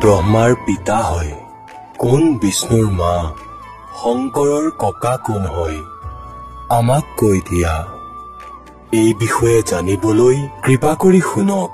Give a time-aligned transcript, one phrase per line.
[0.00, 1.32] ব্ৰহ্মাৰ পিতা হয়।
[1.98, 3.32] কোন বিষ্ণুৰ মা?
[4.02, 5.78] শংকৰৰ ককা কোন হয়?
[6.68, 7.86] আমাক কৈ দিয়া।
[8.92, 11.72] এই বিষয়ে জানিবলৈ কৃপা কৰি শুনক।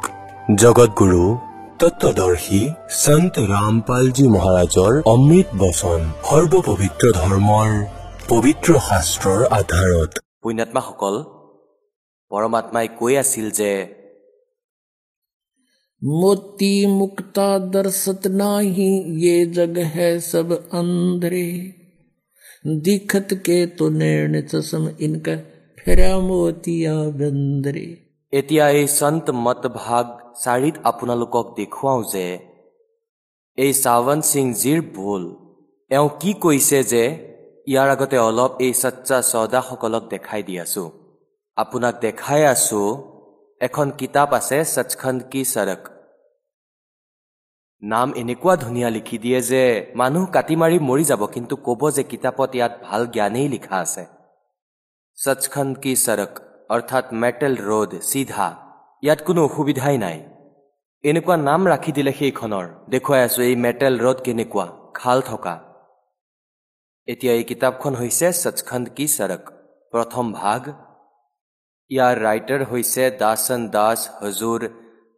[0.54, 1.38] জগতগুৰু
[1.78, 7.70] তত্বদৰ্শী সন্ত ৰামপালজী মহাৰাজৰ অমৃত বচন সৰ্বপবিত্ৰ ধৰ্মৰ
[8.28, 11.14] পবিত্ৰ শাস্ত্ৰৰ আধাৰত। পুণ্যাত্মাসকল
[12.30, 13.95] পৰমাত্মাই কৈ আছিল যে
[16.01, 18.89] मोती मुक्ता दर्शत नाही
[19.23, 21.47] ये जग है सब अंधरे
[22.81, 25.35] दिखत के तो निर्ण चसम इनका
[25.77, 27.89] फेरा मोतिया बंदरे
[28.33, 30.05] এতিয়া এই সন্ত মত ভাগ
[30.41, 32.25] চাৰিত আপোনালোকক দেখুৱাওঁ যে
[33.57, 35.23] এই চাৱন সিংজীৰ ভুল
[35.91, 37.03] এওঁ কি কৈছে যে
[37.67, 40.83] ইয়াৰ আগতে অলপ এই সচ্চা চৌদাসকলক দেখাই দি আছো
[41.57, 42.81] আপোনাক দেখাই আছো
[43.60, 45.82] এখন কিতাপ আছে সচখণ্ড কি চৰক
[47.82, 49.62] নাম এনেকুৱা ধুনীয়া লিখি দিয়ে যে
[49.94, 54.04] মানুহ কাটি মাৰি মৰি যাব কিন্তু ক'ব যে কিতাপত ইয়াত ভাল জ্ঞানেই লিখা আছে
[55.18, 56.32] সচখণ্ড কি চৰক
[56.70, 58.46] অৰ্থাৎ মেটেল ৰোড চিধা
[59.02, 60.18] ইয়াত কোনো অসুবিধাই নাই
[61.04, 64.66] এনেকুৱা নাম ৰাখি দিলে সেইখনৰ দেখুৱাই আছো এই মেটেল ৰোড কেনেকুৱা
[64.98, 65.54] খাল থকা
[67.08, 69.42] এতিয়া এই কিতাপখন হৈছে সচখণ্ড কি চৰক
[69.92, 70.60] প্ৰথম ভাগ
[71.90, 74.60] ইয়াৰ ৰাইটাৰ হৈছে দাসন দাস হজুৰ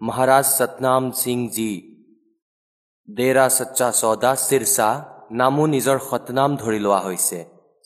[0.00, 1.74] মহাৰাজ সতনাম সিংজী
[3.08, 4.88] ডেৰা সচ্চা চৌদা চিৰচা
[5.40, 7.38] নামো নিজৰ সতনাম ধৰি লোৱা হৈছে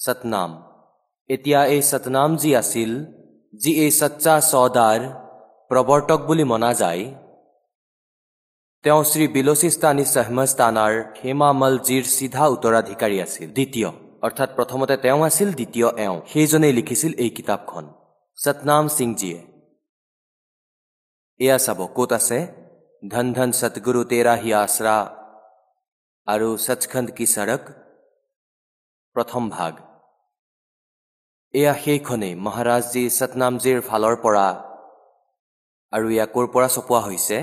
[0.05, 0.51] সতনাম।
[1.31, 2.91] এতিয়া এই সতনাম যি আছিল
[3.63, 5.01] যি এই সচ্চা চৌদাৰ
[5.71, 7.05] প্ৰৱৰ্তক বুলি মনা যায়
[8.85, 13.89] তেওঁ শ্ৰী বিলোচিস্তানী চহমস্তানাৰ হেমামলজীৰ চিধা উত্তৰাধিকাৰী আছিল দ্বিতীয়।
[14.27, 17.85] অৰ্থাৎ প্ৰথমতে তেওঁ আছিল দ্বিতীয় এওঁ। সেইজনেই লিখিছিল এই কিতাপখন।
[18.39, 19.41] সতনাম সিংজীয়ে
[21.41, 22.39] এয়া চাব ক'ত আছে
[23.03, 24.97] ধন ধন সতগুৰু তেৰা হি আশ্ৰা
[26.27, 27.63] আৰু সচখণ্ড কি চৰক
[29.17, 29.73] প্ৰথম ভাগ
[31.55, 34.47] এয়া সেইখনেই মহাৰাজজী সতনামজীৰ ফালৰ পৰা
[35.93, 37.39] আৰু এয়া ক'ৰ পৰা ছপোৱা হৈছে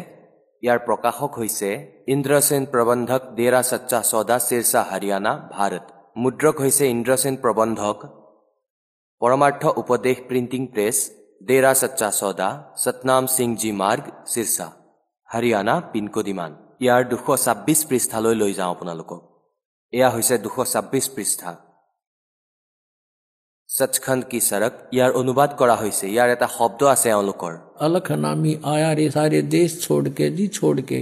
[0.64, 1.70] ইয়াৰ প্ৰকাশক হৈছে
[2.14, 5.86] ইন্দ্ৰসেন প্ৰবন্ধক ডেৰা সচ্চা চৌদা শিৰচা হাৰিয়ানা ভাৰত
[6.22, 7.98] মুদ্ৰক হৈছে ইন্দ্ৰসেন প্ৰবন্ধক
[9.23, 10.97] পৰমাৰ্থ উপদেশ প্ৰিণ্টিং প্ৰেছ
[11.49, 12.49] ডেৰা সচ্চা চৌদা
[12.83, 14.67] সতনাম সিংজী মাৰ্গ শিৰচা
[15.29, 19.21] হাৰিয়ানা পিনক'ড ইমান ইয়াৰ দুশ ছাব্বিছ পৃষ্ঠালৈ লৈ যাওঁ আপোনালোকক
[19.93, 21.51] এয়া হৈছে দুশ ছাব্বিছ পৃষ্ঠা
[23.71, 28.91] সচখণ্ড কি চৰক ইয়াৰ অনুবাদ কৰা হৈছে ইয়াৰ এটা শব্দ আছে এওঁলোকৰ अलख नामी आया
[28.93, 31.01] रे सारे देश छोड़ के जी छोड़ के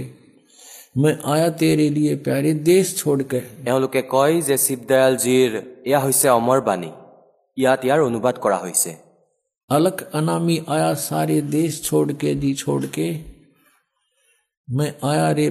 [0.97, 3.39] मैं आया तेरे लिए प्यारे देश छोड़ के
[3.69, 5.51] এওঁলোকে কয় যে শিৱদয়ালজীৰ
[5.87, 6.91] এয়া হৈছে অমৰ বাণী
[7.57, 8.91] ইয়াত ইয়াৰ অনুবাদ কৰা হৈছে
[9.69, 13.05] अलख अनामी आया सारे देश छोड़ के जी छोड़ के
[14.67, 15.49] मैं आया रे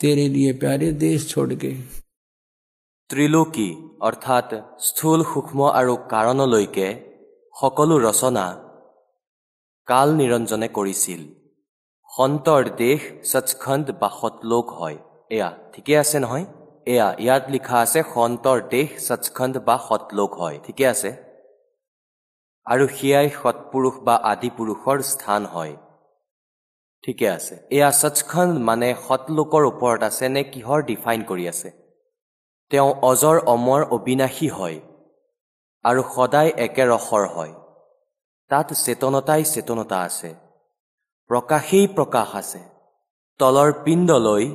[0.00, 1.70] तेरे लिए प्यारे देश छोड़ के
[3.10, 3.68] ত্ৰিলোকী
[4.00, 4.52] অৰ্থাৎ
[4.84, 6.86] স্থূল সূক্ষ্ম আৰু কাৰণলৈকে
[7.54, 8.44] সকলো ৰচনা
[9.88, 11.20] কাল নিৰঞ্জনে কৰিছিল
[12.10, 13.00] সন্তৰ দেশ
[13.30, 14.98] সচখণ্ড বা সতলোক হয়
[15.30, 16.46] এয়া ঠিকে আছে নহয়
[16.86, 21.10] এয়া ইয়াত লিখা আছে সন্তৰ দেশ সচখণ্ড বা সতলোক হয় ঠিকে আছে
[22.69, 25.75] আৰু সেয়াই সৎপুৰুষ বা আদি পুৰুষৰ স্থান হয়।
[27.03, 31.69] ঠিকে আছে। এয়া সচখণ্ড মানে সৎলোকৰ ওপৰত আছে নে কিহৰ ডিফাইন কৰি আছে?
[32.69, 34.79] তেওঁ অজৰ অমৰ অবিনাশী হয়
[35.83, 37.53] আৰু সদায় একে ৰসৰ হয়।
[38.49, 40.35] তাত চেতনতাই চেতনতা আছে।
[41.27, 42.59] প্ৰকাশেই প্ৰকাশ আছে।
[43.39, 44.45] তলৰ পিণ্ডলৈ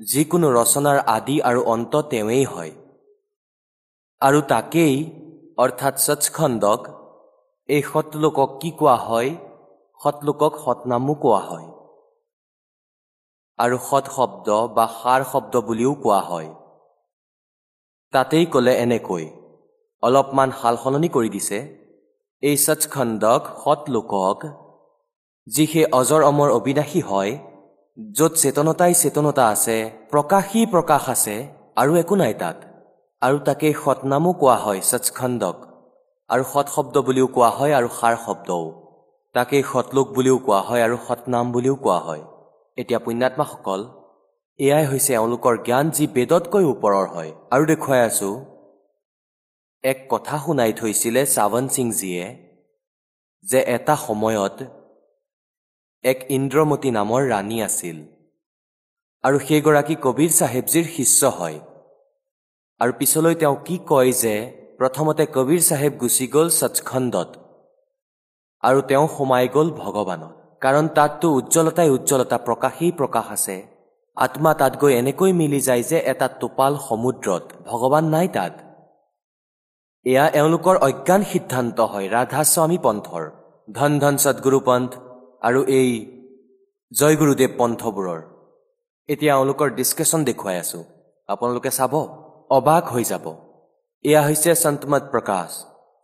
[0.00, 2.70] যিকোনো ৰচনাৰ আদি আৰু অন্ত তেওঁৱেই হয়।
[4.20, 4.94] আৰু তাকেই
[5.58, 6.97] অৰ্থাৎ সচখণ্ডক
[7.68, 9.30] এই সতলোকক কি কোৱা হয়?
[10.00, 11.68] সতলোকক সতনামো কোৱা হয়।
[13.58, 16.48] আৰু সৎ শব্দ বা সাৰ শব্দ বুলিও কোৱা হয়।
[18.12, 19.24] তাতেই ক'লে এনেকৈ
[20.02, 21.58] অলপমান সাল সলনি কৰি দিছে।
[22.42, 24.38] এই সচখণ্ডক সৎ লোকক
[25.46, 27.32] যি সেই অজৰ অমৰ অবিনাশী হয়
[27.98, 29.76] য'ত চেতনতাই চেতনতা আছে
[30.10, 31.36] প্ৰকাশী প্ৰকাশ আছে
[31.76, 32.56] আৰু একো নাই তাত।
[33.22, 35.56] আৰু তাকেই সৎনামো কোৱা হয় সচখণ্ডক
[36.30, 38.64] আৰু সৎ শব্দ বুলিও কোৱা হয় আৰু সাৰ শব্দও।
[39.34, 42.22] তাকেই সৎলোক বুলিও কোৱা হয় আৰু সৎনাম বুলিও কোৱা হয়।
[42.76, 43.80] এতিয়া পুণ্যাত্মাসকল
[44.60, 48.30] এয়াই হৈছে এওঁলোকৰ জ্ঞান যি বেদতকৈ ওপৰৰ হয়। আৰু দেখুৱাই আছো
[49.84, 52.24] এক কথা শুনাই থৈছিলে চাৱন সিংজীয়ে
[53.44, 54.58] যে এটা সময়ত
[56.04, 57.98] এক ইন্দ্ৰমতী নামৰ ৰাণী আছিল।
[59.24, 61.58] আৰু সেইগৰাকী কবিৰ চাহেবজীৰ শিষ্য হয়।
[62.80, 64.34] আৰু পিছলৈ তেওঁ কি কয় যে
[64.78, 67.30] প্ৰথমতে কবিৰ চাহেব গুচি গ'ল সচখণ্ডত
[68.62, 70.32] আৰু তেওঁ সোমাই গ'ল ভগৱানত।
[70.64, 73.56] কাৰণ তাততো উজ্জ্বলতাই উজ্জ্বলতা প্ৰকাশেই প্ৰকাশ আছে।
[74.16, 78.54] আত্মা তাত গৈ এনেকৈ মিলি যায় যে এটা টোপাল সমুদ্ৰত। ভগৱান নাই তাত।
[80.06, 83.24] এয়া এওঁলোকৰ অজ্ঞান সিদ্ধান্ত হয়। ৰাধা স্বামী পন্থৰ
[83.68, 84.90] ধন ধন সদগুৰু পন্থ
[85.48, 85.90] আৰু এই
[86.92, 88.20] জয়গুৰুদেৱ পন্থবোৰৰ।
[89.08, 90.80] এতিয়া এওঁলোকৰ ডিছকাশ্যন দেখুৱাই আছো।
[91.28, 91.92] আপোনালোকে চাব
[92.50, 93.26] অবাক হৈ যাব।
[94.04, 95.48] এয়া হৈছে সন্তমত প্ৰকাশ।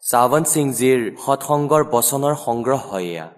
[0.02, 3.28] চাৱন্ত সিংজীৰ সৎসংগৰ বচনৰ সংগ্ৰহ হয় এয়া।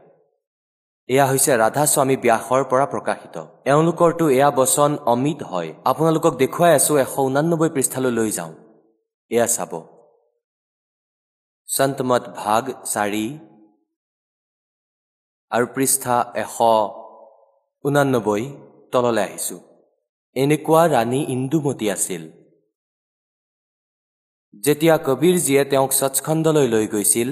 [1.09, 3.37] এয়া হৈছে ৰাধা স্বামী ব্যাসৰ পৰা প্ৰকাশিত।
[3.71, 8.53] এওঁলোকৰতো এয়া বচন অমিত হয়। আপোনালোকক দেখুৱাই আছো এশ ঊনানব্বৈ পৃষ্ঠালৈ লৈ যাওঁ।
[9.31, 9.73] এয়া চাব।
[11.69, 12.63] সন্তমত ভাগ
[12.93, 13.27] চাৰি
[15.51, 16.57] আৰু পৃষ্ঠা এশ
[17.85, 18.43] ঊনানব্বৈ
[18.93, 19.57] তললৈ আহিছো।
[20.37, 22.23] এনেকুৱা ৰাণী ইন্দুমতী আছিল।
[24.65, 27.29] যেতিয়া কবীৰজীয়ে তেওঁক সচখণ্ডলৈ লৈ গৈছিল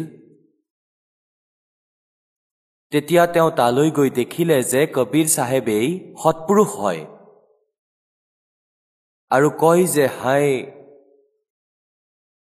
[2.93, 7.03] তেতিয়া তেওঁ তালৈ গৈ দেখিলে যে কবীৰ চাহেবেই সৎপুৰুষ হয়
[9.31, 10.47] আৰু কয় যে হাই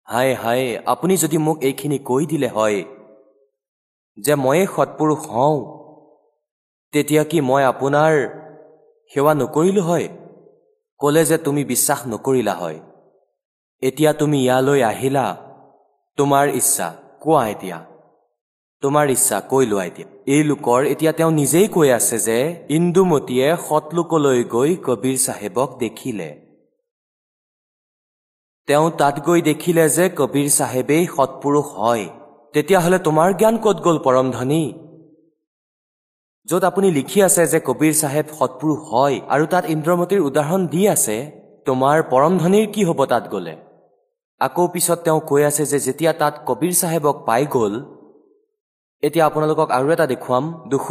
[0.07, 2.83] হাই হাই আপুনি যদি মোক এইখিনি কৈ দিলে হয়
[4.17, 5.57] যে ময়ে সৎপুৰুষ হওঁ
[6.93, 8.13] তেতিয়া কি মই আপোনাৰ
[9.11, 10.07] সেৱা নকৰিলো হয়?
[10.99, 12.79] ক'লে যে তুমি বিশ্বাস নকৰিলা হয়।
[13.87, 15.25] এতিয়া তুমি ইয়ালৈ আহিলা।
[16.17, 16.87] তোমাৰ ইচ্ছা
[17.23, 17.77] কোৱা এতিয়া?
[18.83, 22.37] তোমাৰ ইচ্ছা কৈ লোৱা এতিয়া। এই লোকৰ এতিয়া তেওঁ নিজেই কৈ আছে যে
[22.77, 26.29] ইন্দুমতীয়ে সৎলোকলৈ গৈ কবীৰ চাহেবক দেখিলে।
[28.67, 32.05] তেওঁ তাত গৈ দেখিলে যে কবীৰ চাহেবেই সৎপুৰুষ হয়।
[32.53, 34.63] তেতিয়াহ'লে তোমাৰ জ্ঞান ক'ত গ'ল পৰম ধনী?
[36.47, 41.17] য'ত আপুনি লিখি আছে যে কবীৰ চাহেব সৎপুৰুষ হয় আৰু তাত ইন্দ্ৰমতীৰ উদাহৰণ দি আছে
[41.67, 43.55] তোমাৰ পৰম ধনীৰ কি হ'ব তাত গ'লে?
[44.41, 47.73] আকৌ পিছত তেওঁ কৈ আছে যে যেতিয়া তাত কবীৰ চাহেবক পাই গ'ল
[49.03, 50.87] এতিয়া আপোনালোকক আৰু এটা দেখুৱাম দুশ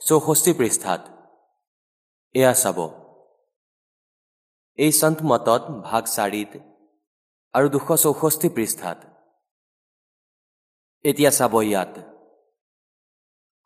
[0.00, 1.02] চৌষষ্ঠি পৃষ্ঠাত।
[2.34, 2.78] এয়া চাব।
[4.78, 6.52] এই সন্ত মতত ভাগ চাৰিত
[7.54, 8.98] আৰু দুশ চৌষষ্ঠি পৃষ্ঠাত।
[11.04, 11.94] এতিয়া চাব ইয়াত।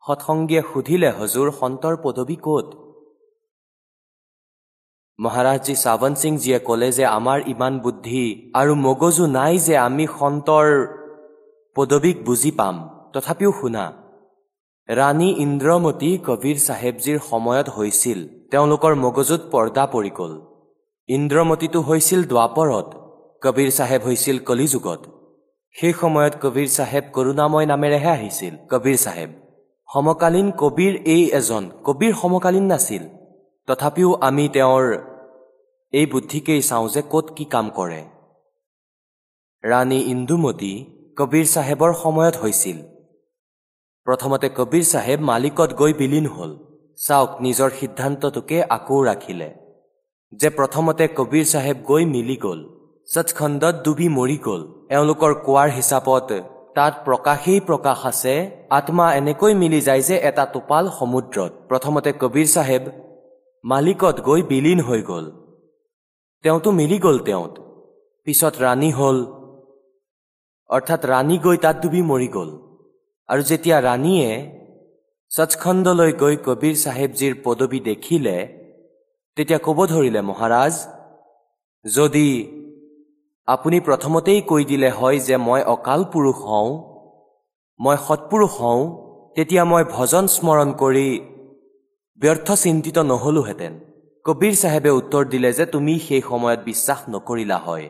[0.05, 2.69] সৎসংগীয়ে সুধিলে হজুৰ সন্তৰ পদবী ক'ত?
[5.19, 8.25] মহাৰাজজী চাৱন সিংজীয়ে ক'লে যে আমাৰ ইমান বুদ্ধি
[8.55, 10.67] আৰু মগজু নাই যে আমি সন্তৰ
[11.77, 12.77] পদবীক বুজি পাম।
[13.13, 13.85] তথাপিও শুনা
[14.89, 18.19] ৰাণী ইন্দ্ৰমতী কবীৰ চাহেবজীৰ সময়ত হৈছিল।
[18.53, 20.33] তেওঁলোকৰ মগজুত পৰ্দা পৰি গ'ল।
[21.09, 22.89] ইন্দ্ৰমতীটো হৈছিল দ্বাপৰত।
[23.43, 25.03] কবীৰ চাহেব হৈছিল কলিযুগত।
[25.75, 29.31] সেই সময়ত কবীৰ চাহেব কৰোণাময় নামেৰেহে আহিছিল। কবীৰ চাহেব
[29.89, 33.03] সমকালীন কবিৰ এই এজন। কবিৰ সমকালীন নাছিল।
[33.69, 34.85] তথাপিও আমি তেওঁৰ
[35.93, 38.01] এই বুদ্ধিকেই চাওঁ যে ক'ত কি কাম কৰে।
[39.65, 40.73] ৰাণী ইন্দুমতী
[41.19, 42.79] কবীৰ চাহেবৰ সময়ত হৈছিল।
[44.07, 46.51] প্ৰথমতে কবীৰ চাহেব মালিকত গৈ বিলীন হ'ল।
[46.99, 49.49] চাওক নিজৰ সিদ্ধান্তটোকে আকৌ ৰাখিলে।
[50.33, 52.61] যে প্ৰথমতে কবীৰ চাহেব গৈ মিলি গ'ল।
[53.09, 54.63] সচখণ্ডত ডুবি মৰি গ'ল।
[54.95, 56.29] এওঁলোকৰ কোৱাৰ হিচাপত
[56.77, 58.35] তাত প্ৰকাশেই প্ৰকাশ আছে
[58.79, 62.83] আত্মা এনেকৈ মিলি যায় যে এটা টোপাল সমুদ্ৰত। প্ৰথমতে কবীৰ চাহেব
[63.65, 65.27] মালিকত গৈ বিলীন হৈ গ'ল।
[66.43, 67.53] তেওঁতো মিলি গ'ল তেওঁত।
[68.25, 69.19] পিছত ৰাণী হ'ল।
[70.71, 72.51] অৰ্থাৎ ৰাণী গৈ তাত ডুবি মৰি গ'ল।
[73.29, 74.31] আৰু যেতিয়া ৰাণীয়ে
[75.33, 78.37] সচখণ্ডলৈ গৈ কবীৰ চাহেবজীৰ পদবী দেখিলে
[79.37, 80.75] তেতিয়া ক'ব ধৰিলে মহাৰাজ
[81.85, 82.29] যদি
[83.47, 86.71] আপুনি প্ৰথমতেই কৈ দিলে হয় যে মই অকাল পুৰুষ হওঁ
[87.81, 88.83] মই সৎপুৰুষ হওঁ
[89.37, 91.09] তেতিয়া মই ভজন স্মৰণ কৰি
[92.21, 93.73] ব্যৰ্থ চিন্তিত নহলোহেঁতেন
[94.25, 97.89] কবীৰ চাহেবে উত্তৰ দিলে যে তুমি সেই সময়ত বিশ্বাস নকৰিলা হয়।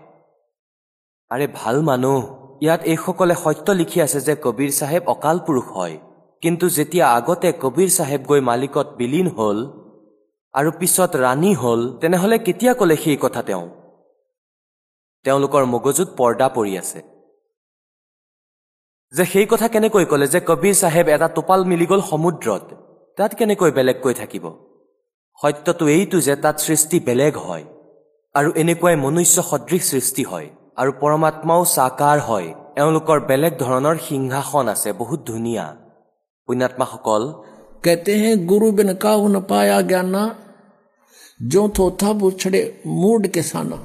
[1.31, 2.21] আৰে ভাল মানুহ
[2.61, 5.97] ইয়াত এইসকলে সত্য লিখি আছে যে কবীৰ চাহেব অকাল পুৰুষ হয়।
[6.43, 9.59] কিন্তু যেতিয়া আগতে কবীৰ চাহেব গৈ মালিকত বিলীন হ'ল
[10.55, 13.67] আৰু পিছত ৰাণী হ'ল তেনেহ'লে কেতিয়া ক'লে সেই কথা তেওঁ?
[15.25, 17.01] তেওঁলোকৰ মগজুত পৰ্দা পৰি আছে।
[19.15, 22.84] যে সেই কথা কেনেকৈ ক'লে যে কবীৰ চাহেব এটা টোপাল মিলি গ'ল সমুদ্ৰত?
[23.18, 24.46] তাত কেনেকৈ বেলেগকৈ থাকিব
[25.40, 27.66] সত্যটো এইটো যে তাত সৃষ্টি বেলেগ হয়
[28.36, 30.48] আৰু এনেকুৱাই মনুষ্য সদৃশ সৃষ্টি হয়
[30.80, 35.66] আৰু পৰমাত্মাও চাকাৰ হয় এওঁলোকৰ বেলেগ ধৰণৰ সিংহাসন আছে বহুত ধুনীয়া
[36.48, 37.24] পুণ্যাত্মাসকল
[37.84, 40.24] कहते हैं गुरु बिन काहू न पाया ज्ञाना
[41.48, 42.62] जो थो था बुछड़े
[42.96, 43.78] मूड के साना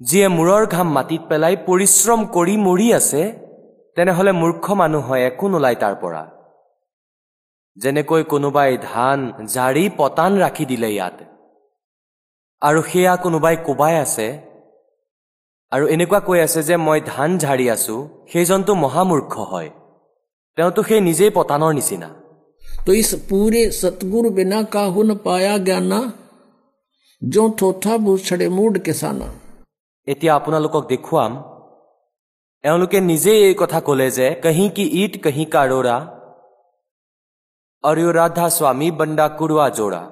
[0.00, 3.22] যিয়ে মূৰৰ ঘাম মাটিত পেলাই পৰিশ্ৰম কৰি মৰি আছে
[3.96, 6.22] তেনেহ'লে মূৰ্খ মানুহ হয় একো নোলায় তাৰ পৰা
[7.77, 11.13] যেনেকৈ কোনোবাই ধান জাৰি পতান ৰাখি দিলে ইয়াত।
[12.61, 14.39] আৰু সেয়া কোনোবাই কোবাই আছে।
[15.71, 19.69] আৰু এনেকুৱা কৈ আছে যে মই ধান ঝাৰি আছো সেইজনটো মহামূৰ্খ হয়।
[20.55, 22.09] তেওঁতো সেই নিজেই পতানৰ নিচিনা।
[24.29, 25.03] বিনা কাহু
[25.65, 26.11] জ্ঞানা
[30.07, 31.43] এতিয়া আপোনালোকক দেখুৱাম।
[32.63, 36.12] এওঁলোকে নিজেই এই কথা ক'লে যে কাহি কি ইট কাহি কাৰোৰা
[37.83, 40.03] আৰু ৰাধা স্বামী বন্দা কুৰুৱা যোৰা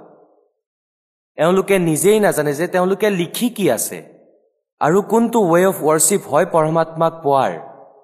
[1.37, 3.99] এওঁলোকে নিজেই নাজানে যে তেওঁলোকে লিখি কি আছে
[4.81, 7.51] আৰু কোনটো ৱে অফ ৱৰ্শ্বিপ হয় পৰমাত্মাক পোৱাৰ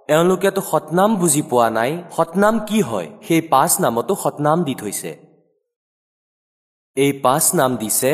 [0.10, 5.12] এওঁলোকেতো সতনাম বুজি পোৱা নাই সতনাম কি হয় সেই পাঁচ নামতো সতনাম দি থৈছে
[6.98, 8.12] এই পাঁচ নাম দিছে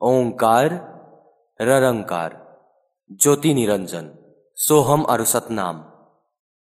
[0.00, 0.68] ওংকাৰ
[1.60, 2.30] ৰৰংকাৰ
[3.20, 4.06] জ্যোতি নিৰঞ্জন
[4.58, 5.76] সোহম আৰু সতনাম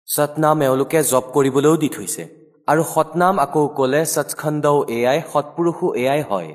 [0.08, 2.22] সতনাম এওঁলোকে জপ কৰিবলৈও দি থৈছে।
[2.68, 6.50] আৰু সতনাম আকৌ ক'লে সচখণ্ডও এয়াই সৎপুৰুষো এয়াই হয়।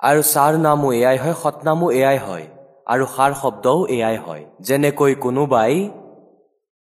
[0.00, 2.46] আৰু চাৰ নামো এয়াই হয় সতনামো এয়াই হয়।
[2.86, 5.74] আৰু সাৰ শব্দও এয়াই হয়। যেনেকৈ কোনোবাই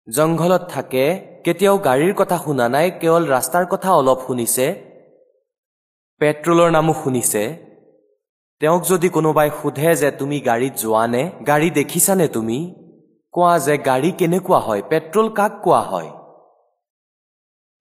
[0.07, 1.03] জংঘলত থাকে
[1.45, 4.65] কেতিয়াও গাড়ীৰ কথা শুনা নাই কেৱল ৰাস্তাৰ কথা অলপ শুনিছে
[6.21, 7.43] পেট্ৰলৰ নামো শুনিছে।
[8.61, 12.59] তেওঁক যদি কোনোবাই সোধে যে তুমি গাড়ীত যোৱানে গাড়ী দেখিছানে তুমি?
[13.33, 16.09] কোৱা যে গাড়ী কেনেকুৱা হয় পেট্ৰল কাক কোৱা হয়?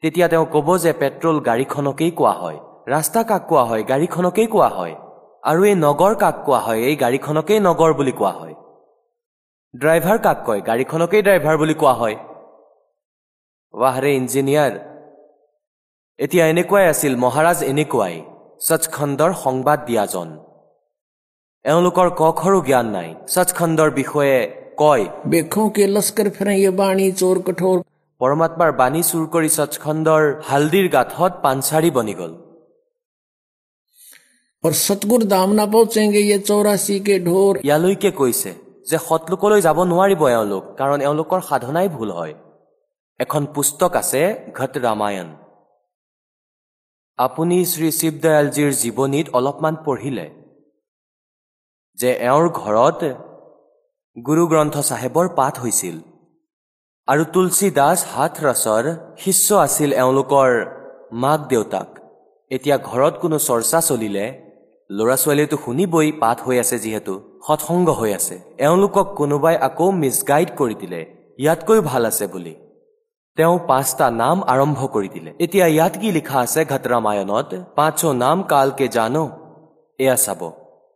[0.02, 4.94] তেতিয়া তেওঁ ক'ব যে পেট্ৰল গাড়ীখনকেই কোৱা হয় ৰাস্তা কাক কোৱা হয় গাড়ীখনকেই কোৱা হয়
[5.50, 8.54] আৰু এই নগৰ কাক কোৱা হয় এই গাড়ীখনকেই নগৰ বুলি কোৱা হয়।
[9.74, 12.16] ড্ৰাইভাৰ কাক কয় গাড়ীখনকেই ড্ৰাইভাৰ বুলি কোৱা হয়।
[13.74, 14.72] ৱাহৰে ইঞ্জিনিয়াৰ!
[16.18, 18.14] এতিয়া এনেকুৱাই আছিল মহাৰাজ এনেকুৱাই
[18.60, 20.28] সচখণ্ডৰ সংবাদ দিয়াজন
[21.64, 24.38] এওঁলোকৰ কখৰো জ্ঞান নাই সচখণ্ডৰ বিষয়ে
[24.80, 27.76] কয় বেখো কে লস্কৰ ফেৰে ইয়ে বাণী চোৰ কঠোৰ
[28.20, 32.32] পৰমাত্মাৰ বাণী চুৰ কৰি সচখণ্ডৰ হালদিৰ গাঠত পাঞ্চাৰী বনি গল।
[34.64, 38.50] আৰু সতগুৰ দাম নাপাওঁচেগে ইয়ে চৌৰাশী কে ঢোৰ। ইয়ালৈকে কৈছে
[38.90, 42.34] যে সতলোকলৈ যাব নোৱাৰিব এওঁলোক কাৰণ এওঁলোকৰ সাধনাই ভুল হয়।
[43.20, 44.22] এখন পুস্তক আছে
[44.58, 45.28] ঘট ৰামায়ণ।
[47.18, 50.26] আপুনি শ্ৰী শিৱদয়ালজীৰ জীৱনীত অলপমান পঢ়িলে
[51.98, 53.00] যে এওঁৰ ঘৰত
[54.16, 55.96] গুৰু গ্ৰন্থ চাহেবৰ পাঠ হৈছিল।
[57.08, 58.84] আৰু তুলসী দাস হাথৰছৰ
[59.22, 60.50] শিষ্য আছিল এওঁলোকৰ
[61.22, 61.88] মাক দেউতাক।
[62.50, 64.24] এতিয়া ঘৰত কোনো চৰ্চা চলিলে
[64.90, 67.14] ল'ৰা ছোৱালীয়েতো শুনিবই পাঠ হৈ আছে যিহেতু
[67.46, 71.00] সৎসংগ হৈ আছে। এওঁলোকক কোনোবাই আকৌ মিছগাইড কৰি দিলে
[71.42, 72.54] ইয়াতকৈও ভাল আছে বুলি।
[73.38, 78.38] তেওঁ পাঁচটা নাম আৰম্ভ কৰি দিলে। এতিয়া ইয়াত কি লিখা আছে ঘট ৰামায়ণত পাঁচো নাম
[78.52, 79.24] কালকে জানো
[79.98, 80.42] এয়া চাব।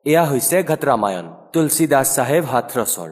[0.06, 3.10] এয়া হৈছে ঘটৰামায়ণ তুলসীদাস চাহেব হাথৰছৰ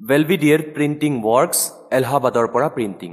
[0.00, 1.58] বেলবিডিয়েৰ প্ৰিণ্টিং ৱৰ্কছ
[1.98, 3.10] এলাহাবাদৰ পৰা প্ৰিণ্টিং।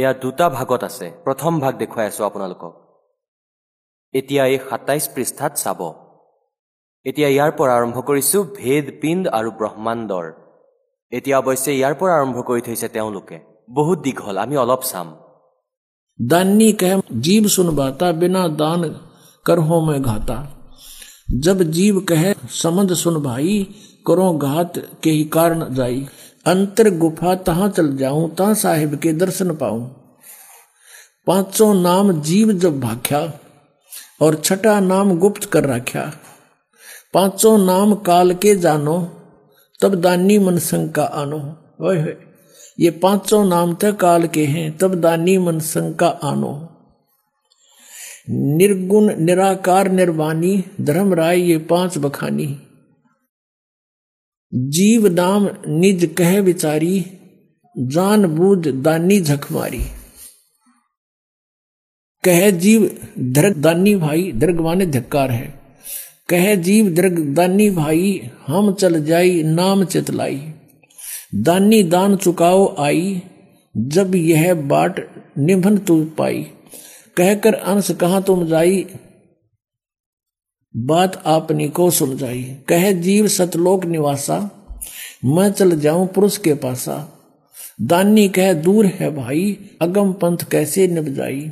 [0.00, 2.74] এয়া দুটা ভাগত আছে প্ৰথম ভাগ দেখুৱাই আছো আপোনালোকক।
[4.14, 5.80] এতিয়া এই সাতাইছ পৃষ্ঠাত চাব।
[7.06, 10.26] এতিয়া ইয়াৰ পৰা আৰম্ভ কৰিছো ভেদ পিণ্ড আৰু ব্ৰহ্মাণ্ডৰ।
[11.12, 13.36] এতিয়া অৱশ্যে ইয়াৰ পৰা আৰম্ভ কৰি থৈছে তেওঁলোকে।
[13.78, 15.08] বহুত দীঘল আমি অলপ চাম।
[16.20, 16.92] দানী কে
[17.24, 18.82] জীৱ চুনবা তাৰ বিনা দান
[19.48, 20.58] दान कर हो मैं घाता।
[21.30, 23.68] जब जीव कहे समझ सुन भाई,
[24.06, 26.06] करो घात के ही कारण जाई।
[26.46, 29.94] अंतर गुफा तहां चल जाऊँ ता साहिब के दर्शन पाऊँ।
[31.26, 33.32] पाँचों नाम जीव जब भाख्या,
[34.22, 36.12] और छठा नाम गुप्त कर रख्या।
[37.14, 39.12] पाँचों नाम काल के जानो,
[39.80, 41.40] तब दानी मन शंका आनो।
[42.80, 46.77] ये पाँचों नाम तक काल के हैं, तब दानी मन शंका आनो।
[48.30, 52.46] निर्गुण, निराकार, निर्वाणी धर्म राय ये पाँच बखानी।
[54.54, 57.04] जीव दाम, निज कह विचारी,
[57.78, 59.82] जान बूझ दानी झकमारी
[62.24, 65.60] कह जीव, दर्ग दानी भाई, दर्ग माने धिक्कार है।
[66.28, 70.52] कह जीव, दर्ग दानी भाई, हम चल जाई, नाम चितलाई
[71.34, 73.22] दानी दान चुकाओ आई,
[73.76, 75.00] जब यह बाट
[75.38, 76.46] निभन तू पाई।
[77.18, 78.86] कहकर अंश कहा तुम जाई?
[80.76, 84.50] बात आपने को समझाई कह जीव सतलोक निवासा
[85.24, 86.96] मैं चल जाऊँ पुरुष के पासा।
[87.82, 91.50] दानी कह दूर है भाई अगम पंथ कैसे निबजाई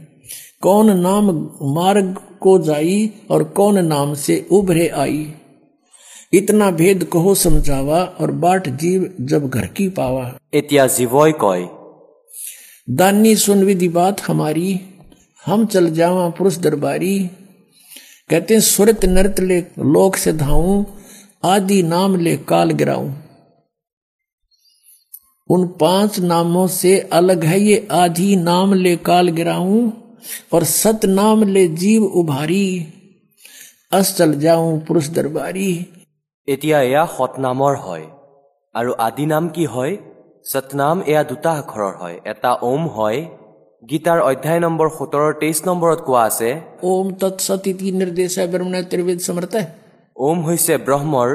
[0.60, 5.34] कौन नाम मार्ग को जाई और कौन नाम से उभरे आई?
[6.32, 11.00] इतना भेद कहो समझावा और बाट जीव जब घर की पावा। इतिहास
[12.90, 14.80] दानी सुन विधि बात हमारी।
[15.45, 17.17] हम चल जावा पुरुष दरबारी
[18.29, 19.59] कहते हैं सुरत नृत ले
[19.93, 20.83] लोक से धाऊं
[21.45, 23.09] आदि नाम ले काल गिराऊं
[25.49, 29.81] उन पांच नामों से अलग है ये आदि नाम ले काल गिराऊं
[30.53, 32.67] और सत नाम ले जीव उभारी
[33.93, 35.71] अस चल जाऊं पुरुष दरबारी
[36.47, 38.05] এতিয়া এয়া সতনামৰ হয়
[38.75, 39.93] আৰু আদি নাম কি হয়
[40.45, 43.19] সতনাম এয়া দুটা আখৰৰ হয় এটা ওম হয়
[43.90, 46.48] গীতাৰ অধ্যায় নম্বৰ সোতৰ তেইছ নম্বৰত কোৱা আছে
[46.90, 48.36] ওম তৎসতিৰ্দেশ
[50.16, 51.28] ওম হৈছে ব্ৰহ্মৰ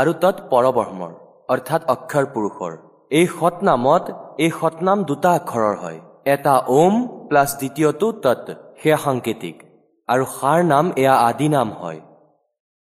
[0.00, 1.12] আৰু তৎ পৰব্ৰহ্মৰ
[1.54, 2.72] অৰ্থাৎ অক্ষৰ পুৰুষৰ।
[3.18, 4.04] এই সৎনামত
[4.44, 5.98] এই সৎনাম দুটা অক্ষৰৰ হয়
[6.34, 6.94] এটা ওম
[7.28, 8.44] প্লাছ দ্বিতীয়টো তৎ
[8.80, 9.56] সেয়া সাংকেতিক।
[10.08, 12.00] আৰু সাৰ নাম এয়া আদি নাম হয়।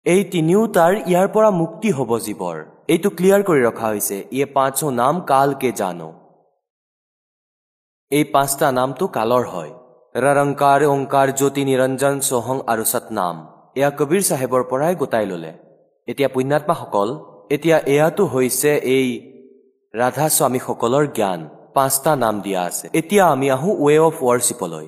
[0.06, 2.58] এই তিনিওটাৰ ইয়াৰ পৰা মুক্তি হ'ব জীৱৰ।
[2.94, 6.10] এইটো ক্লিয়াৰ কৰি ৰখা হৈছে ইয়ে পাঁচো নাম কালকে জানো।
[8.12, 9.72] এই পাঁচটা নামটো কালৰ হয়।
[10.16, 13.36] ৰৰংকাৰ ওংকাৰ জ্যোতি নিৰঞ্জন সোহং আৰু সতনাম
[13.80, 15.51] এয়া কবীৰ চাহেবৰ পৰাই গোটাই ললে।
[16.08, 17.10] এতিয়া পুণ্যাত্মাসকল
[17.56, 19.10] এতিয়া এয়াতো হৈছে এই
[19.94, 21.39] ৰাধা স্বামীসকলৰ জ্ঞান।
[21.75, 24.88] পাঁচটা নাম দিয়া আছে। এতিয়া আমি আহোঁ ৱে অফ ৱৰ্শ্বিপলৈ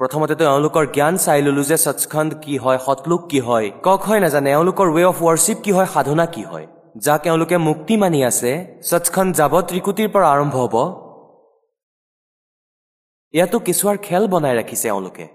[0.00, 4.48] প্ৰথমতেতো এওঁলোকৰ জ্ঞান চাই ললো যে সচখণ্ড কি হয় সতলোক কি হয়। কক হয় নাজানে
[4.56, 6.66] এওঁলোকৰ ৱে অফ ৱৰ্শ্বিপ কি হয় সাধনা কি হয়।
[7.04, 8.50] যাক এওঁলোকে মুক্তি মানি আছে
[8.88, 10.76] সচখণ্ড যাব ত্ৰিকুটিৰ পৰা আৰম্ভ হ'ব
[13.34, 15.26] ইয়াতো কেঁচুৱাৰ খেল বনাই ৰাখিছে এওঁলোকে।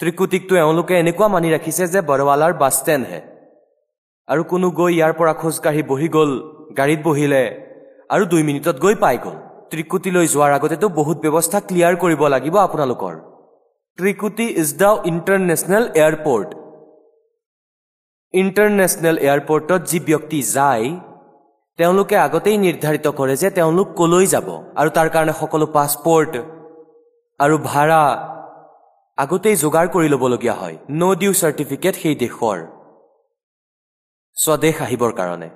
[0.00, 3.20] ত্ৰিকুটিকটো এওঁলোকে এনেকুৱা মানি ৰাখিছে যে বৰৱালাৰ বাছ ষ্টেণ্ডহে।
[4.28, 6.30] আৰু কোনো গৈ ইয়াৰ পৰা খোজকাঢ়ি বহি গ'ল
[6.78, 7.42] গাড়ীত বহিলে
[8.14, 9.36] আৰু দুই মিনিটত গৈ পাই গ'ল।
[9.70, 13.14] ত্ৰিকুটিলৈ যোৱাৰ আগতেতো বহুত ব্যৱস্থা ক্লিয়াৰ কৰিব লাগিব আপোনালোকৰ।
[13.98, 16.48] Trikuti is the international airport.
[18.34, 20.86] International এয়াৰপৰ্টত যি ব্যক্তি যায়
[21.78, 24.48] তেওঁলোকে আগতেই নিৰ্ধাৰিত কৰে যে তেওঁলোক কলৈ যাব
[24.80, 26.32] আৰু তাৰ কাৰণে সকলো পাছপৰ্ট
[27.44, 28.02] আৰু ভাড়া
[29.18, 32.58] আগতেই যোগাৰ কৰি ল'বলগীয়া হয়। ন' ডিউ চাৰ্টিফিকেট সেই দেশৰ
[34.36, 35.48] স্বদেশ আহিবৰ কাৰণে।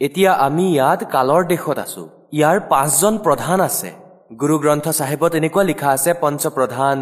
[0.00, 2.02] এতিয়া আমি ইয়াত কালৰ দেশত আছো।
[2.38, 3.90] ইয়াৰ পাঁচজন প্ৰধান আছে।
[4.40, 6.98] গুৰু গ্ৰন্থ চাহেবত এনেকুৱা লিখা আছে পঞ্চপ্ৰধান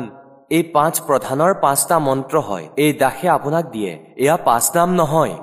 [0.51, 3.93] এই পাঁচ প্ৰধানৰ পাঁচটা মন্ত্ৰ হয়। এই দাসে আপোনাক দিয়ে।
[4.25, 5.35] এয়া পাঁচ নাম নহয়।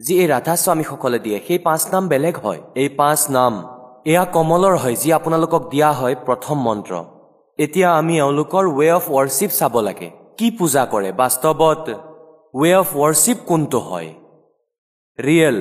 [0.00, 3.52] যি এই ৰাধা স্বামীসকলে দিয়ে সেই পাঁচ নাম বেলেগ হয়। এই পাঁচ নাম
[4.06, 6.94] এয়া কমলৰ হয় যি আপোনালোকক দিয়া হয় প্ৰথম মন্ত্ৰ।
[7.58, 11.12] এতিয়া আমি এওঁলোকৰ ৱে অফ ৱৰ্শ্বিপ চাব লাগে। কি পূজা কৰে?
[11.12, 11.86] বাস্তৱত
[12.54, 14.14] ৱে অফ ৱৰ্শ্বিপ কোনটো হয়?
[15.18, 15.58] ৰিয়েল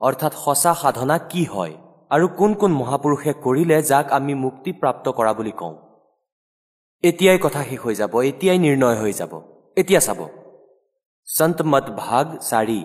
[0.00, 1.74] অৰ্থাৎ সঁচা সাধনা কি হয়?
[2.10, 5.74] আৰু কোন কোন মহাপুৰুষে কৰিলে যাক আমি মুক্তি প্ৰাপ্ত কৰা বুলি কওঁ?
[7.04, 9.32] এতিয়াই কথা শেষ হৈ যাব এতিয়াই নিৰ্ণয় হৈ যাব।
[9.76, 10.20] এতিয়া চাব।
[11.28, 12.80] সন্ত মত ভাগ চাৰি।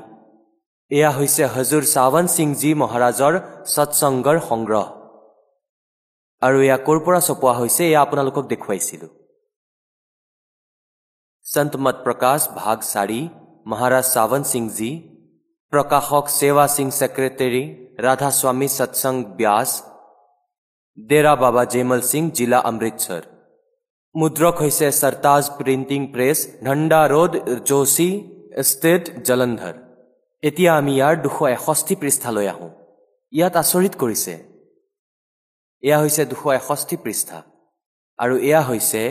[0.90, 3.35] এয়া হৈছে হজুৰ চাৱন সিংজী মহাৰাজৰ
[3.72, 4.87] সৎসংগৰ সংগ্ৰহ
[6.42, 9.07] আৰু এয়া ক'ৰ পৰা চপোৱা হৈছে এয়া আপোনালোকক দেখুৱাইছিলো
[11.46, 13.20] সন্ত মত প্ৰকাশ ভাগ চাৰি
[13.66, 14.90] মহাৰাজ চাৱন সিংজী
[15.72, 17.64] প্ৰকাশক সেৱা সিং ছেক্ৰেটেৰী
[17.98, 19.70] ৰাধা স্বামী সৎসংগ ব্যাস
[20.98, 23.22] ডেৰা বাবা জেমল সিং জিলা অমৃতসৰ
[24.14, 27.33] মুদ্ৰক হৈছে Sartaj printing press Dhanda road
[27.66, 28.11] Joshi
[28.70, 29.74] state Jalandhar
[30.42, 32.70] এতিয়া আমি ইয়াৰ দুশ এষষ্ঠি পৃষ্ঠালৈ আহোঁ
[33.33, 34.35] ইয়াত আচৰিত কৰিছে
[35.83, 37.38] এয়া হৈছে দুশ এষষ্ঠি পৃষ্ঠা
[38.18, 39.02] আৰু এয়া হৈছে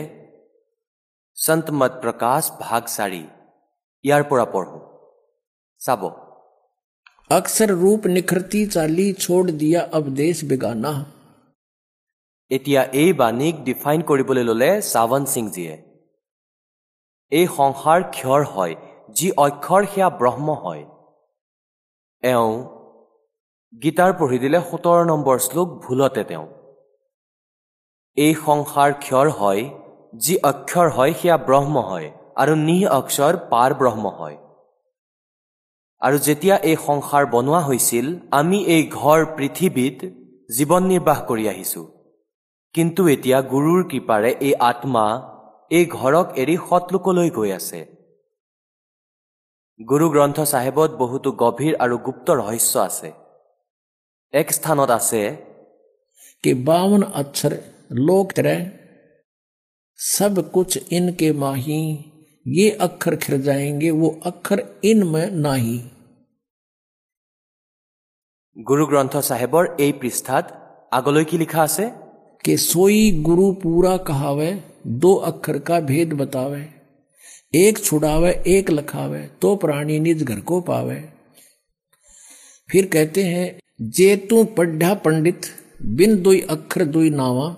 [1.38, 3.24] সন্ত মত প্ৰকাশ ভাগ চাৰি
[4.04, 4.80] ইয়াৰ পৰা পঢ়োঁ
[5.80, 6.02] চাব
[7.30, 10.94] अक्षर रूप निखरती चाली छोड़ दिया अब देश बेगाना
[12.50, 15.74] এতিয়া এই বাণীক ডিফাইন কৰিবলৈ ল'লে চাৱন সিংজীয়ে
[17.32, 18.74] এই সংসাৰ ক্ষৰ হয়
[19.16, 20.82] যি অক্ষৰ সেয়া ব্ৰহ্ম হয়
[22.23, 22.53] এওঁ
[23.73, 26.47] গীতাৰ পঢ়ি দিলে সোতৰ নম্বৰ শ্লোক ভুলতে তেওঁ।
[28.17, 29.61] এই সংসাৰ ক্ষৰ হয়
[30.23, 32.07] যি অক্ষৰ হয় সেয়া ব্ৰহ্ম হয়
[32.41, 34.37] আৰু নিহ অক্ষৰ পাৰ ব্ৰহ্ম হয়।
[36.01, 38.05] আৰু যেতিয়া এই সংসাৰ বনোৱা হৈছিল
[38.39, 39.99] আমি এই ঘৰ পৃথিৱীত
[40.57, 41.81] জীৱন নিৰ্বাহ কৰি আহিছো।
[42.75, 45.05] কিন্তু এতিয়া গুৰুৰ কৃপাৰে এই আত্মা
[45.77, 47.79] এই ঘৰক এৰি সৎলোকলৈ গৈ আছে।
[49.80, 53.08] গুৰু গ্ৰন্থ চাহেবত বহুতো গভীৰ আৰু গুপ্ত ৰহস্য আছে
[54.34, 55.22] এক স্থানত আছে
[56.44, 57.52] कि बावन अक्षर
[58.00, 58.58] लोक तरह
[59.98, 61.80] सब कुछ इनके माही
[62.46, 65.76] ये अक्षर खिर जाएंगे वो अक्षर इनमें नाही
[68.56, 70.44] গুৰু গ্ৰন্থ চাহেবৰ এই পৃষ্ঠাত
[70.92, 71.84] আগলৈ কি লিখা আছে
[72.44, 74.50] कि सोई गुरु पूरा कहावे
[75.02, 76.62] दो अक्षर का भेद बतावे
[77.52, 80.96] एक छुड़ावे एक लखावे तो प्राणी निज घर को पावे
[82.68, 83.46] फिर कहते हैं
[83.98, 85.46] जे तू पढ़ा पंडित
[85.98, 87.48] बिन दुई अक्षर दुई नावा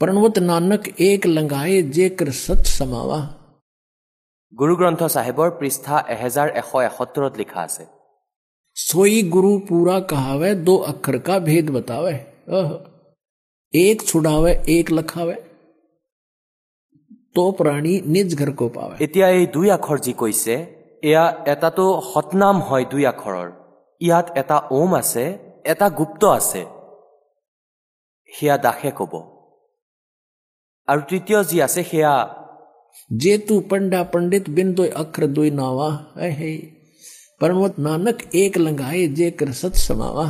[0.00, 3.22] प्रणवत नानक एक लंगाए जे कर सच समावा
[4.52, 7.84] গুৰু গ্ৰন্থ চাহেবৰ পৃষ্ঠা এহেজাৰ এশ এসত্তৰত লিখা আছে
[8.76, 12.14] सोई गुरु पूरा कहावे दो अक्षर का भेद बतावे
[12.58, 12.70] ओह।
[13.74, 15.36] एक छुड़ावे एक लखावे
[17.35, 20.55] তো প্ৰাণী নিজ ঘৰ কো পাৱে। এতিয়া এই দুই আখৰ যি কৈছে
[21.09, 23.47] এয়া এটাতো সতনাম হয় দুই আখৰৰ।
[24.01, 25.25] ইয়াত এটা ওম আছে
[25.71, 26.61] এটা গুপ্ত আছে।
[28.29, 29.13] সেয়া দাসে কব।
[30.87, 32.13] আৰু তৃতীয় যি আছে সেয়া
[33.47, 35.89] তু পণ্ডা পণ্ডিত বিন দুই অক্ষৰ দুই নাৱা
[36.37, 36.51] হে
[37.41, 40.27] পৰমত নানক এক লংঘাই যে কৃষত সমাৱা।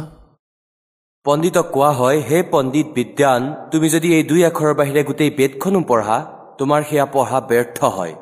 [1.25, 6.17] পণ্ডিতক কোৱা হয় হে পণ্ডিত বিদ্যান তুমি যদি এই দুই আখৰৰ বাহিৰে গোটেই বেদখনো পঢ়া
[6.59, 8.15] তোমাৰ সেয়া পঢ়া ব্যৰ্থ হয়।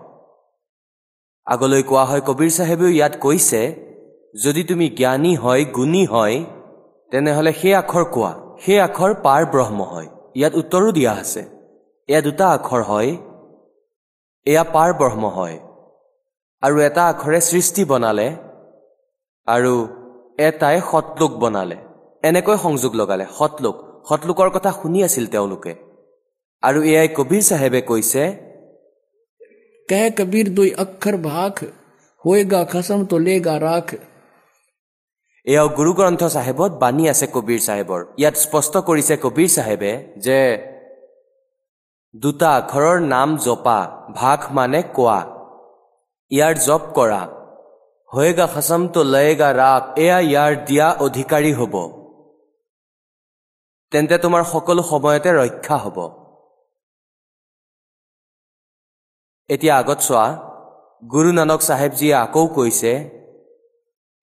[1.47, 3.61] আগলৈ কোৱা হয় কবিৰ চাহেবেও ইয়াত কৈছে
[4.35, 6.37] যদি তুমি জ্ঞানী হয় গুণী হয়
[7.11, 8.31] তেনেহ'লে সেই আখৰ কোৱা?
[8.63, 11.41] সেই আখৰ পাৰ ব্ৰহ্ম হয়। ইয়াত উত্তৰো দিয়া আছে।
[12.09, 13.11] এয়া দুটা আখৰ হয়
[14.47, 15.57] এয়া পাৰ ব্ৰহ্ম হয়
[16.63, 18.27] আৰু এটা আখৰে সৃষ্টি বনালে
[19.47, 19.73] আৰু
[20.47, 21.77] এটাই সতলোক বনালে।
[22.23, 23.75] এনেকৈ সংযোগ লগালে। সতলোক
[24.09, 25.73] সতলোকৰ কথা শুনি আছিল তেওঁলোকে।
[26.63, 28.23] আৰু এয়াই কবিৰ চাহেবে কৈছে
[29.89, 31.53] কহ কবিৰ দুই অক্ষৰ ভাখ
[32.23, 33.17] হয়েগা খচম তো
[33.65, 33.87] ৰাখ
[35.47, 39.91] এয়াও গুৰু গ্ৰন্থ চাহেবত বাণী আছে কবিৰ চাহেবৰ। ইয়াত স্পষ্ট কৰিছে কবিৰ চাহেবে
[40.25, 40.39] যে
[42.23, 43.79] দুটা আখৰৰ নাম জপা
[44.19, 45.19] ভাগ মানে কোৱা।
[46.31, 47.21] ইয়াৰ জপ কৰা।
[48.11, 51.75] হয়েগা খচম তো লয়েগা ৰাখ এয়া ইয়াৰ দিয়া অধিকাৰী হ'ব।
[53.91, 55.97] তেন্তে তোমাৰ সকলো সময়তে ৰক্ষা হ'ব।
[59.49, 60.25] এতিয়া আগত চোৱা
[61.03, 62.91] গুৰু নানক চাহেবজীয়ে আকৌ কৈছে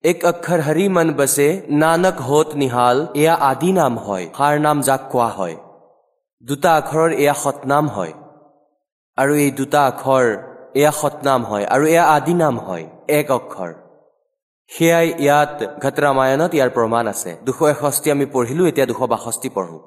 [0.03, 1.47] এক অক্ষৰ হৰি মন বছে
[1.83, 5.55] নানক হত নিহাল এয়া আদি নাম হয় হাৰ নাম যাক কোৱা হয়।
[6.43, 8.13] দুটা আখৰৰ এয়া সতনাম হয়।
[9.17, 10.25] আৰু এই দুটা আখৰ
[10.79, 12.85] এয়া সতনাম হয় আৰু এয়া আদি নাম হয়
[13.19, 13.71] এক অক্ষৰ।
[14.71, 19.79] সেয়াই ইয়াত ঘট ৰামায়ণত ইয়াৰ প্ৰমাণ আছে। দুশ এষষ্ঠি আমি পঢ়িলো এতিয়া দুশ বাষষ্ঠি পঢ়ো।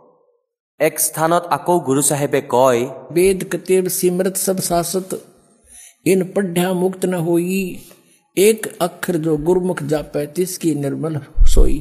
[0.81, 2.81] এক স্থানত আকৌ গুৰু চাহেবে কয়
[3.17, 5.11] বেদ কটিৰ চিমৃত চব চাচত
[6.06, 7.60] इन पढ़्या मुक्त न होई
[8.38, 11.78] एक अक्षर जो गुरमुख जापै तिसकी निर्मल सोई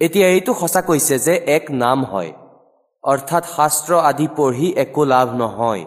[0.00, 2.30] এতিয়া এইটো সঁচা কৈছে যে এক নাম হয়
[3.04, 5.82] অৰ্থাৎ শাস্ত্ৰ আদি পঢ়ি একো লাভ নহয়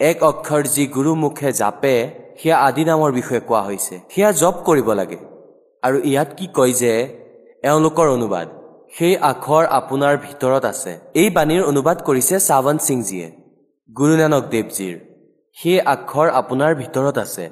[0.00, 1.94] এক অক্ষৰ যি গুৰুমুখে জাপে
[2.38, 5.18] সেয়া আদি নামৰ বিষয়ে কোৱা হৈছে সেয়া জপ কৰিব লাগে
[5.82, 6.92] আৰু ইয়াত কি কয় যে
[7.64, 8.46] এওঁলোকৰ অনুবাদ
[8.96, 13.28] সেই আখৰ আপোনাৰ ভিতৰত আছে এই বাণীৰ অনুবাদ কৰিছে চাৱন সিংজীয়ে
[13.90, 14.96] গুৰু নানক দেৱজীৰ
[15.57, 17.45] সেই আখৰ আপোনাৰ ভিতৰত আছে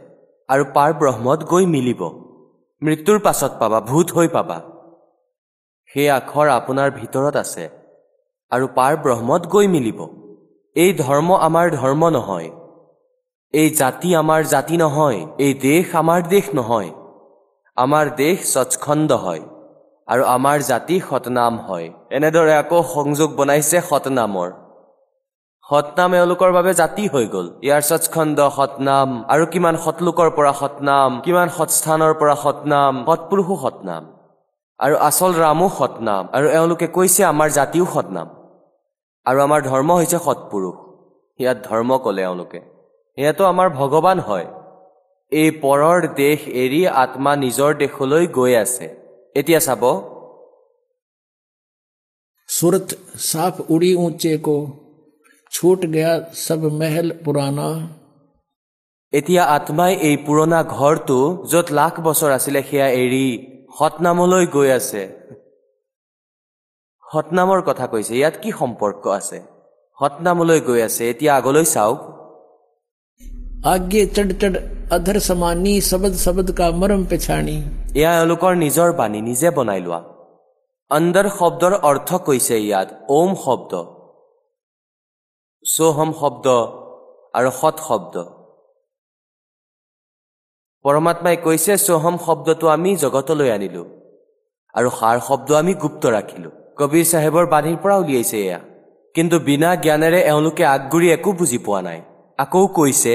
[0.50, 2.02] আৰু পাৰ ব্ৰহ্মত গৈ মিলিব।
[2.82, 4.58] মৃত্যুৰ পাছত পাবা ভূত হৈ পাবা।
[5.92, 7.66] সেই আখৰ আপোনাৰ ভিতৰত আছে
[8.52, 10.00] আৰু পাৰ ব্ৰহ্মত গৈ মিলিব।
[10.76, 12.50] এই ধৰ্ম আমাৰ ধৰ্ম নহয়।
[13.54, 16.90] এই জাতি আমাৰ জাতি নহয়। এই দেশ আমাৰ দেশ নহয়।
[17.78, 19.44] আমাৰ দেশ স্বচ্ছন্দ হয়
[20.08, 24.50] আৰু আমাৰ জাতি সতনাম হয়। এনেদৰে আকৌ সংযোগ বনাইছে সতনামৰ
[25.70, 31.48] সতনাম এওঁলোকৰ বাবে জাতি হৈ গ'ল। ইয়াৰ সচখণ্ড সতনাম আৰু কিমান সতলোকৰ পৰা সতনাম কিমান
[31.58, 34.04] সৎস্থানৰ পৰা সতনাম সৎপুৰুষো সতনাম
[34.80, 38.28] আৰু আচল ৰামো সতনাম আৰু এওঁলোকে কৈছে আমাৰ জাতিও সতনাম
[39.26, 40.76] আৰু আমাৰ ধৰ্ম হৈছে সৎপুৰুষ।
[41.40, 42.60] ইয়াত ধৰ্ম ক'লে এওঁলোকে।
[43.18, 44.48] সেয়াতো আমাৰ ভগৱান হয়।
[45.32, 48.86] এই পৰৰ দেশ এৰি আত্মা নিজৰ দেশলৈ গৈ আছে।
[49.40, 49.84] এতিয়া চাব।
[53.30, 54.50] চাফ উৰি উঁচে ক
[55.52, 56.14] ছুট গয়া
[56.46, 57.70] সব মহল পুৰণা
[59.14, 61.18] এতিয়া আত্মাই এই পুৰণা ঘৰটো
[61.52, 63.28] য'ত লাখ বছৰ আছিলে সেয়া এৰি
[63.78, 65.04] সতনামলৈ গৈ আছে।
[67.04, 69.38] সতনামৰ কথা কৈছে ইয়াত কি সম্পৰ্ক আছে?
[69.98, 72.00] সতনামলৈ গৈ আছে এতিয়া আগলৈ চাওক।
[73.74, 74.58] আগে চড় চড়
[74.96, 77.58] অধৰ সমানী শব্দ শব্দ কা মৰম পেচাণী
[78.00, 80.00] এয়া এওঁলোকৰ নিজৰ বাণী নিজে বনাই লোৱা।
[80.92, 83.72] অন্দৰ শব্দৰ অৰ্থ কৈছে ইয়াত ওম শব্দ।
[85.74, 86.46] সোহম শব্দ
[87.38, 88.16] আৰু সৎ শব্দ।
[90.86, 93.84] পৰমাত্মাই কৈছে সোহম শব্দটো আমি জগতলৈ আনিলো
[94.76, 98.60] আৰু সাৰ শব্দ আমি গুপ্ত ৰাখিলো। কবিৰ চাহেবৰ বাণীৰ পৰা উলিয়াইছে এয়া।
[99.16, 102.00] কিন্তু বিনা জ্ঞানেৰে এওঁলোকে আগগুৰি একো বুজি পোৱা নাই।
[102.40, 103.14] আকৌ কৈছে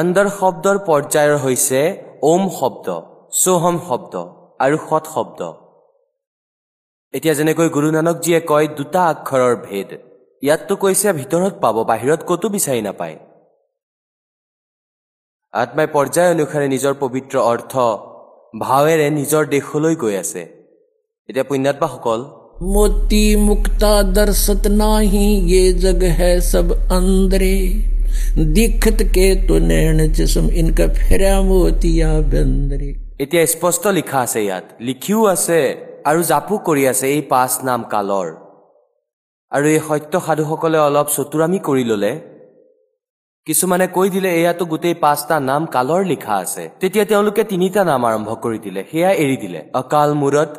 [0.00, 1.80] অন্দৰ শব্দৰ পৰ্যায়ৰ হৈছে
[2.30, 2.86] ওম শব্দ
[3.42, 4.14] সোহম শব্দ
[4.64, 5.40] আৰু সৎ শব্দ।
[7.14, 9.90] এতিয়া যেনেকৈ গুৰু নানকজীয়ে কয় দুটা আখৰৰ ভেদ।
[10.45, 13.15] ইয়াততো কৈছে ভিতৰত পাব বাহিৰত ক'তো বিচাৰি নাপায়
[15.53, 17.73] আত্মাই পৰ্যায় অনুসাৰে নিজৰ পবিত্ৰ অৰ্থ
[18.61, 20.43] ভাৱেৰে নিজৰ দেশলৈ গৈ আছে
[21.29, 22.21] এতিয়া পুণ্যাত্মাসকল
[22.63, 27.55] मोती मुक्ता दर्शत नाही ये जग है सब अंदरे
[28.51, 32.91] दिखत के तो नैन जिसम इनका फेरा मोतिया बंदरे
[33.23, 35.59] এতিয়া স্পষ্ট লিখা আছে ইয়াত লিখিও আছে
[36.09, 38.27] আৰু জাপো কৰি আছে এই পাঁচ নাম কালৰ
[39.52, 42.12] আৰু এই সত্য সাধুসকলে অলপ চতুৰামি কৰি ললে।
[43.46, 48.30] কিছুমানে কৈ দিলে এয়াতো গোটেই পাঁচটা নাম কালৰ লিখা আছে। তেতিয়া তেওঁলোকে তিনিটা নাম আৰম্ভ
[48.44, 50.50] কৰি দিলে সেয়া এৰি দিলে। অকাল মূৰত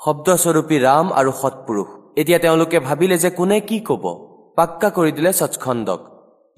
[0.00, 1.88] শব্দস্বৰূপী ৰাম আৰু সৎপুৰুষ।
[2.20, 4.04] এতিয়া তেওঁলোকে ভাবিলে যে কোনে কি কব।
[4.58, 6.00] পাক্কা কৰি দিলে সচখণ্ডক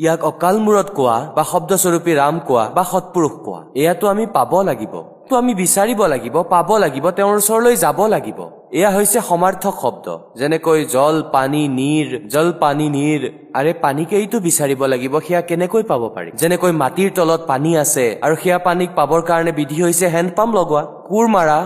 [0.00, 4.94] ইয়াক অকাল মূৰত কোৱা বা শব্দস্বৰূপী ৰাম কোৱা বা সৎপুৰুষ কোৱা এয়াতো আমি পাব লাগিব।
[5.28, 8.38] তো আমি বিচাৰিব লাগিব পাব লাগিব তেওঁৰ ওচৰলৈ যাব লাগিব।
[8.78, 10.06] এয়া হৈছে সমাৰ্থক শব্দ।
[10.40, 13.20] যেনেকৈ জল পানী নীৰ জল পানী নীৰ
[13.58, 16.30] আৰে পানীকেইটো বিচাৰিব লাগিব সেয়া কেনেকৈ পাব পাৰি?
[16.40, 21.24] যেনেকৈ মাটিৰ তলত পানী আছে আৰু সেয়া পানীক পাবৰ কাৰণে বিধি হৈছে হেণ্ডপাম্প লগোৱা কোৰ
[21.36, 21.58] মাৰা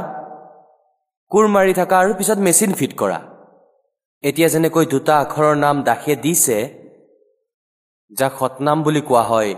[1.30, 3.18] কোৰ মাৰি থকা আৰু পিছত মেচিন ফিট কৰা।
[4.24, 6.58] এতিয়া যেনেকৈ দুটা আখৰৰ নাম দাসে দিছে
[8.18, 9.52] যাক সতনাম বুলি কোৱা হয়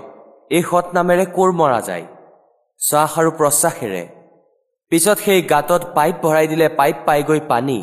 [0.57, 2.05] এই সতনামেৰে কোৰ মৰা যায়।
[2.89, 4.03] শ্বাস আৰু প্ৰশ্বাসেৰে।
[4.93, 7.79] পিছত সেই গাঁতত পাইপ ভৰাই দিলে পাইপ পাইগৈ পানী।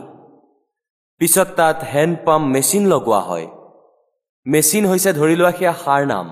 [1.21, 3.47] পিছত তাত হেণ্ডপাম্প মেচিন লগোৱা হয়।
[4.45, 6.25] মেচিন হৈছে ধৰি লোৱা সেয়া সাৰ নাম।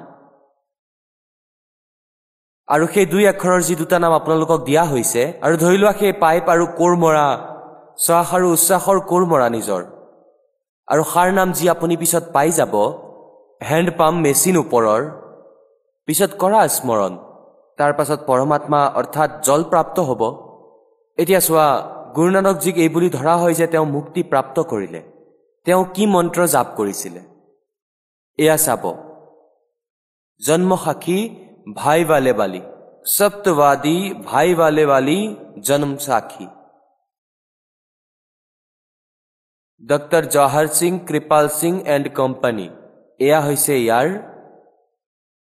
[2.68, 6.44] আৰু সেই দুই আখৰৰ যি দুটা নাম আপোনালোকক দিয়া হৈছে আৰু ধৰি লোৱা সেই পাইপ
[6.54, 7.28] আৰু কোৰ মৰা
[8.04, 9.82] শ্বাস আৰু উচ্ছ্বাসৰ কোৰ মৰা নিজৰ।
[10.88, 12.74] আৰু সাৰ নাম যি আপুনি পিছত পাই যাব
[13.62, 15.02] হেণ্ডপাম্প মেচিন ওপৰৰ
[16.08, 17.14] পিছত কৰা স্মৰণ।
[17.80, 20.22] তাৰ পাছত পৰমাত্মা অৰ্থাৎ জল প্ৰাপ্ত হ'ব।
[21.18, 21.68] এতিয়া চোৱা
[22.16, 25.02] গুৰুনানকজীক এই বুলি ধৰা হয় যে তেওঁ মুক্তি প্ৰাপ্ত কৰিলে।
[25.66, 27.22] তেওঁ কি মন্ত্ৰ জাপ কৰিছিলে?
[28.40, 28.84] এয়া চাব।
[30.42, 31.20] জন্মসাক্ষী
[31.80, 32.62] ভাই বালে বালি
[33.16, 33.98] সপ্তবাদী
[34.30, 35.20] ভাই বালে বালি
[35.68, 36.48] জন্ম সাক্ষী।
[39.84, 42.68] Doctor Jawahar Singh Kirpal Singh and company
[43.20, 44.08] এয়া হৈছে ইয়াৰ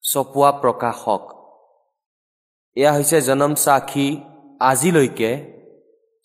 [0.05, 1.23] চপোৱা প্ৰকাশক।
[2.77, 4.07] এয়া হৈছে জনম সাক্ষী
[4.71, 5.31] আজিলৈকে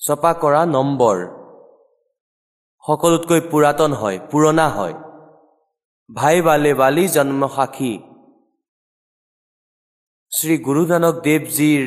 [0.01, 1.17] ছপা কৰা নম্বৰ।
[2.83, 4.95] সকলোতকৈ পুৰাতন হয় পুৰণা হয়।
[6.09, 7.93] ভাই বালে বালি জন্ম সাক্ষী।
[10.31, 11.85] শ্ৰী গুৰু নানক দেৱজীৰ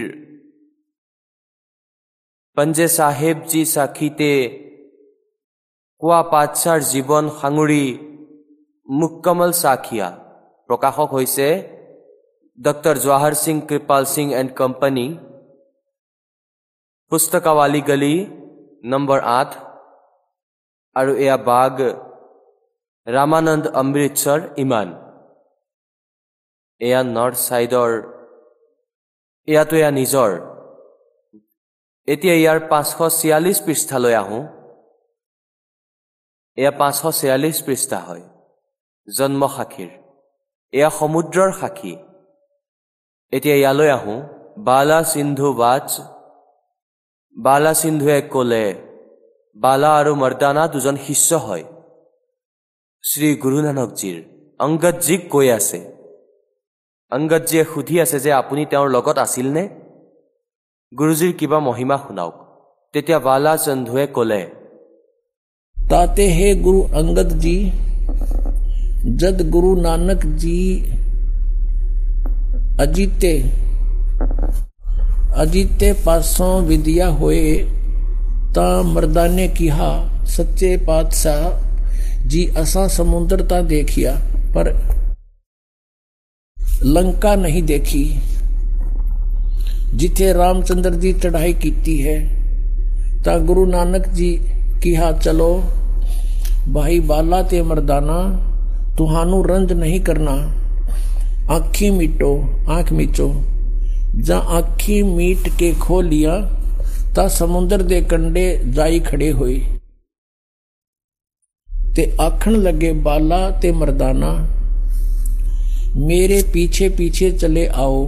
[2.56, 4.32] পঞ্জে চাহেবজী সাক্ষীতে
[6.00, 7.84] কোৱা পাঠশাৰ জীৱন সাঙুৰি
[8.88, 10.08] মুকমল সাক্ষীয়া
[10.68, 11.48] প্ৰকাশক হৈছে
[12.58, 15.06] doctor Jawahar Singh Kirpal Singh and company
[17.12, 18.14] পুস্তকাৱালী গলি
[18.92, 19.50] নম্বৰ আঠ
[20.96, 21.74] আৰু এয়া বাগ
[23.06, 24.88] ৰামানন্দ অমৃতসৰ ইমান
[26.80, 27.92] এয়া নৰ্থ ছাইডৰ
[29.48, 30.30] এয়াতো এয়া নিজৰ
[32.08, 34.42] এতিয়া ইয়াৰ পাঁচশ ছিয়াল্লিছ পৃষ্ঠালৈ আহোঁ
[36.58, 38.24] এয়া পাঁচশ ছিয়াল্লিছ পৃষ্ঠা হয়।
[39.08, 39.90] জন্ম সাক্ষীৰ।
[40.72, 41.94] এয়া সমুদ্ৰৰ সাক্ষী।
[43.32, 44.18] এতিয়া ইয়ালৈ আহোঁ।
[44.68, 45.88] বালা সিন্ধু বাচ
[47.36, 48.64] বালা সিন্ধুৱে ক'লে
[49.56, 51.64] বালা আৰু মৰ্দানা দুজন শিষ্য হয়।
[53.04, 54.16] শ্ৰী গুৰু নানকজীৰ
[54.60, 55.78] অংগদজীক কৈ আছে।
[57.12, 59.64] অংগদজীয়ে সুধি আছে যে আপুনি তেওঁৰ লগত আছিলনে?
[60.92, 62.34] গুৰুজীৰ কিবা মহিমা শুনাওক।
[62.94, 64.42] তেতিয়া বালা সিন্ধুৱে ক'লে
[65.76, 67.56] তাতে হে গুৰু অংগদজী
[69.20, 70.58] জগ গুৰু নানকজী
[72.77, 73.33] नानक जी अजीते
[75.35, 77.53] अजीते पासों विद्या होए
[78.55, 79.89] ता मर्दाने किहा
[80.27, 84.13] सच्चे पातशाह जी असा समुद्रता देखिया
[84.55, 84.71] पर
[86.85, 88.05] लंका नहीं देखी
[89.95, 92.17] जिथे रामचंद्र जी चढ़ाई कीती है
[93.23, 94.31] ता गुरु नानक जी
[94.83, 95.51] किहा चलो
[96.69, 98.19] भाई बाला ते मर्दाना
[98.97, 100.35] ਤੁਹਾਨੂੰ ਰੰਜ ਨਹੀਂ ਕਰਨਾ
[101.49, 103.33] ਆਖੀ ਮੀਟੋ ਆਂਖ ਮੀਚੋ
[104.21, 106.37] ਜਾਂ ਆਖੀ ਮੀਟ ਕੇ ਖੋ ਲਿਆ
[107.15, 109.61] ਤਾਂ ਸਮੁੰਦਰ ਦੇ ਕੰਢੇ ਜਾਈ ਖੜੇ ਹੋਏ
[111.95, 114.35] ਤੇ ਆਖਣ ਲੱਗੇ ਬਾਲਾ ਤੇ ਮਰਦਾਨਾ
[115.97, 118.05] ਮੇਰੇ ਪਿੱਛੇ ਪਿੱਛੇ ਚਲੇ ਆਓ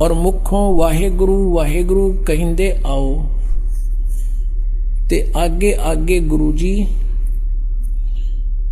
[0.00, 3.26] ਔਰ ਮੁਖੋਂ ਵਾਹਿਗੁਰੂ ਵਾਹਿਗੁਰੂ ਕਹਿੰਦੇ ਆਓ
[5.08, 6.72] ਤੇ आगे आगे गुरु जी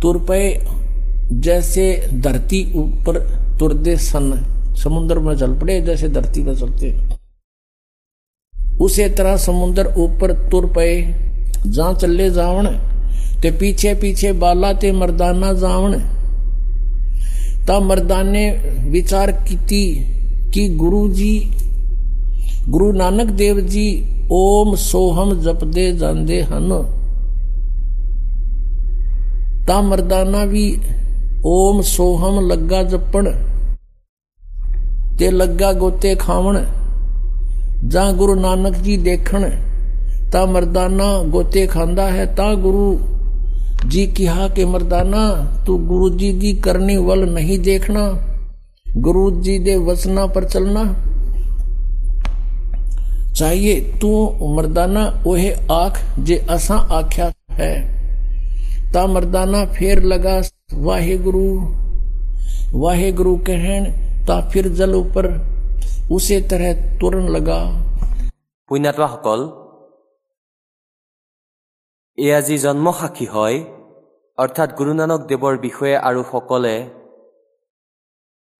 [0.01, 0.39] तुर पे
[1.41, 1.85] जैसे
[2.23, 3.19] धरती ऊपर
[3.59, 4.31] तुरदे सन
[4.77, 6.93] समुद्र में चल पड़े जैसे धरती पर चलते
[8.83, 10.87] उसे तरह समुद्र ऊपर तुर पे
[11.67, 12.67] जहां चले जावण
[13.41, 15.99] ते पीछे पीछे बाला ते मर्दाना जावण
[17.67, 18.49] ता मर्दाने
[18.89, 19.85] विचार कीती
[20.53, 21.33] कि गुरु जी
[22.69, 23.87] गुरु नानक देव जी
[24.31, 26.71] ਓਮ ਸੋਹਮ ਜਪਦੇ ਜਾਂਦੇ ਹਨ
[29.67, 30.63] ਤਾਂ ਮਰਦਾਨਾ ਵੀ
[31.45, 33.31] ਓਮ ਸੋਹਮ ਲੱਗਾ ਜਪਣ
[35.19, 36.63] ਤੇ ਲੱਗਾ ਗੋਤੇ ਖਾਵਣ
[37.87, 39.49] ਜਾਂ ਗੁਰੂ ਨਾਨਕ ਜੀ ਦੇਖਣ
[40.31, 42.99] ਤਾਂ ਮਰਦਾਨਾ ਗੋਤੇ ਖਾਂਦਾ ਹੈ ਤਾਂ ਗੁਰੂ
[43.87, 48.11] ਜੀ ਕਿਹਾ ਕਿ ਮਰਦਾਨਾ ਤੂੰ ਗੁਰੂ ਜੀ ਦੀ ਕਰਨੀ ਵੱਲ ਨਹੀਂ ਦੇਖਣਾ
[48.97, 50.93] ਗੁਰੂ ਜੀ ਦੇ ਵਚਨਾਂ ਪਰ ਚੱਲਣਾ
[53.35, 54.09] चाहिए तू
[54.55, 57.71] मर्दाना ओहे आख जे असा आख्या है
[58.94, 60.42] ਤਾਂ ਮਰਦਾਨਾ ਫੇਰ ਲਗਾ
[60.74, 61.74] ਵਾਹਿਗੁਰੂ
[62.80, 63.84] ਵਾਹਿਗੁਰੂ ਕਹਿਣ
[64.26, 65.26] ਤਾਂ ਫਿਰ ਜਲ ਉਪਰ
[66.12, 67.60] ਉਸੇ ਤਰ੍ਹਾਂ ਤੁਰਨ ਲਗਾ
[68.68, 69.40] ਪੁਨਰਵਾ ਹਕਲ
[72.18, 73.64] ਇਹ ਅਜੀ ਜਨਮ ਹਾਕੀ ਹੋਏ
[74.38, 76.74] অৰ্থাৎ গুৰু নানক দেৱৰ বিষয়ে আৰু সকলে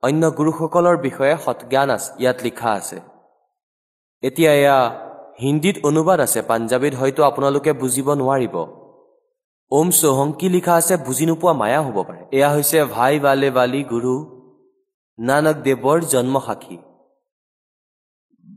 [0.03, 2.99] অন্য গুৰুসকলৰ বিষয়ে সৎজ্ঞান আছে ইয়াত লিখা আছে।
[4.23, 4.79] এতিয়া এয়া
[5.43, 8.55] হিন্দীত অনুবাদ আছে পাঞ্জাবীত হয়তো আপোনালোকে বুজিব নোৱাৰিব।
[9.70, 13.80] ওম চৌহং কি লিখা আছে বুজি নোপোৱা মায়া হ'ব পাৰে এয়া হৈছে ভাই বালে বালি
[13.92, 14.14] গুৰু
[15.18, 16.76] নানক দেৱৰ জন্মসাক্ষী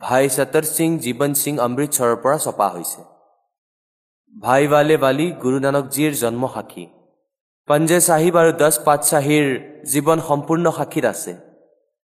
[0.01, 3.01] ভাই সতৰ সিং জীৱন সিং অমৃতসৰৰ পৰা ছপা হৈছে
[4.35, 6.85] ভাই বালে বালি গুৰু নানকজীৰ জন্মসাক্ষী
[7.67, 9.47] পঞ্জে চাহিব আৰু দছ পাতশ্বাহীৰ
[9.91, 11.33] জীৱন সম্পূৰ্ণ সাক্ষীত আছে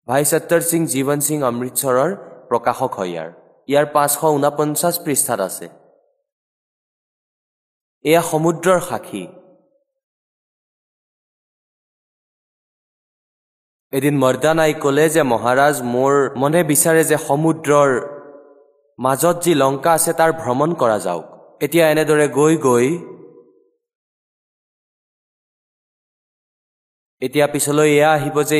[0.08, 2.10] ভাই সত্তৰ সিং জীৱন সিং অমৃতসৰৰ
[2.50, 3.30] প্ৰকাশক হয় ইয়াৰ
[3.68, 5.66] ইয়াৰ পাঁচশ ঊনপঞ্চাছ পৃষ্ঠাত আছে
[8.10, 9.24] এয়া সমুদ্ৰৰ সাক্ষী।
[13.92, 17.90] এদিন মৰ্দানাই ক'লে যে মহাৰাজ মোৰ মনে বিচাৰে যে সমুদ্ৰৰ
[18.98, 21.24] মাজত যি লংকা আছে তাৰ ভ্ৰমণ কৰা যাওক।
[21.64, 22.88] এতিয়া এনেদৰে গৈ গৈ
[27.22, 28.58] এতিয়া পিছলৈ এয়া আহিব যে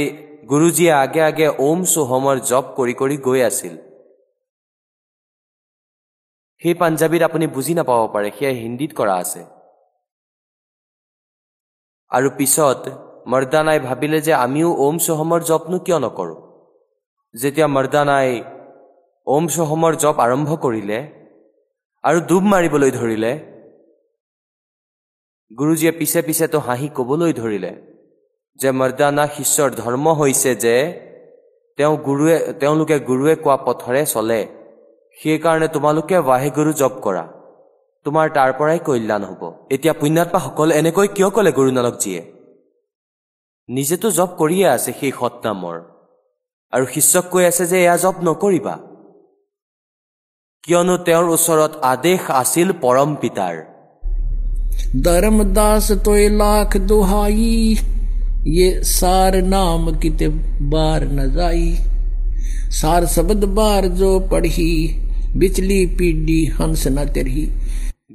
[0.50, 3.74] গুৰুজীয়ে আগে আগে ওম চোহমৰ জপ কৰি কৰি গৈ আছিল।
[6.62, 9.42] সেই পাঞ্জাবীত আপুনি বুজি নাপাব পাৰে সেয়া হিন্দীত কৰা আছে।
[12.10, 12.80] আৰু পিছত
[13.32, 16.38] মৰ্দানাই ভাবিলে যে আমিও ওম চোহমৰ জপনো কিয় নকৰোঁ?
[17.34, 18.30] যেতিয়া মৰ্দানাই
[19.26, 20.98] ওম চোহমৰ জপ আৰম্ভ কৰিলে
[22.04, 23.32] আৰু ডুব মাৰিবলৈ ধৰিলে
[25.50, 27.72] গুৰুজীয়ে পিছে পিছেতো হাঁহি কবলৈ ধৰিলে
[28.60, 30.76] যে মৰ্দানা শিষ্যৰ ধৰ্ম হৈছে যে
[31.78, 34.40] তেওঁ গুৰুৱে তেওঁলোকে গুৰুৱে কোৱা পথৰে চলে।
[35.19, 37.23] সেইকাৰণে তোমালোকে ৱাহেগুৰু জপ কৰা
[38.05, 39.41] তোমাৰ তাৰ পৰাই কল্যাণ হ'ব
[39.71, 42.21] এতিয়া পুণ্যাত্মাসকল এনেকৈ কিয় ক'লে গুৰু নানকজীয়ে
[43.69, 45.77] নিজেতো জপ কৰিয়ে আছে সেই সৎনামৰ
[46.73, 48.75] আৰু শিষ্যক কৈ আছে যে এয়া জপ নকৰিবা
[50.63, 53.55] কিয়নো তেওঁৰ ওচৰত আদেশ আছিল পৰম পিতাৰ
[54.97, 57.77] धर्मदास तो लाख दुहाई
[58.49, 60.27] ये सार नाम किते
[60.69, 61.69] बार न जाई
[62.73, 64.73] सार शब्द बार जो पढ़ी
[65.40, 67.44] বিচলি পিডি হনসেনা তেৰহি।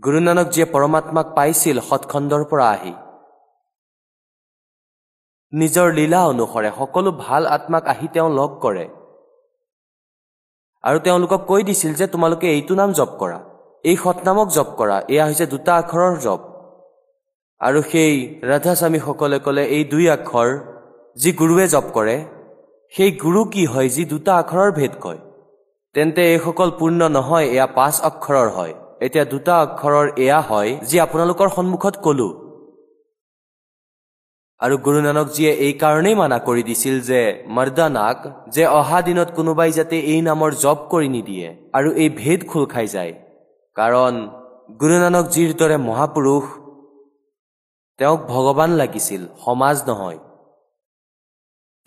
[0.04, 2.94] গুৰু নানক যে পৰমাত্মাক পাইছিল সৎখণ্ডৰ পৰা আহি।
[5.54, 8.86] নিজৰ লীলা অনুসৰে সকলো ভাল আত্মাক আহি তেওঁ লগ কৰে।
[10.84, 13.40] আৰু তেওঁলোকক কৈ দিছিল যে তোমালোকে এইটো নাম জপ কৰা
[13.84, 16.42] এই সৎনামক জপ কৰা এয়া হৈছে দুটা আখৰৰ জপ।
[17.62, 18.14] আৰু সেই
[18.52, 20.50] ৰাধাস্বামীসকলে ক'লে এই দুই আখৰ
[21.18, 22.18] যি গুৰুৱে জপ কৰে
[22.94, 25.22] সেই গুৰু কি হয় যি দুটা আখৰৰ ভেদ কয়?
[25.96, 28.74] তেন্তে এইসকল পূৰ্ণ নহয় এয়া পাঁচ অক্ষৰৰ হয়।
[29.06, 32.30] এতিয়া দুটা অক্ষৰৰ এয়া হয় যি আপোনালোকৰ সন্মুখত কলো।
[34.62, 37.22] আৰু গুৰু নানকজীয়ে এই কাৰণেই মানা কৰি দিছিল যে
[37.56, 38.18] মৰ্দানাক
[38.56, 42.88] যে অহা দিনত কোনোবাই যাতে এই নামৰ জপ কৰি নিদিয়ে আৰু এই ভেদ খোল খাই
[42.96, 43.14] যায়।
[43.76, 44.14] কাৰণ
[44.82, 46.46] গুৰু নানকজীৰ দৰে মহাপুৰুষ
[48.00, 50.20] তেওঁক ভগৱান লাগিছিল সমাজ নহয়।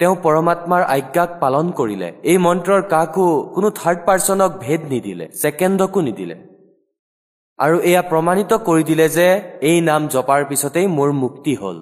[0.05, 6.37] তেওঁ পৰমাত্মাৰ আজ্ঞাক পালন কৰিলে। এই মন্ত্ৰৰ কাকো কোনো থাৰ্ড পাৰ্চনক ভেদ নিদিলে ছেকেণ্ডকো নিদিলে।
[7.59, 9.27] আৰু এয়া প্ৰমাণিত কৰি দিলে যে
[9.71, 11.79] এই নাম জপাৰ পিছতেই মোৰ মুক্তি হ'ল।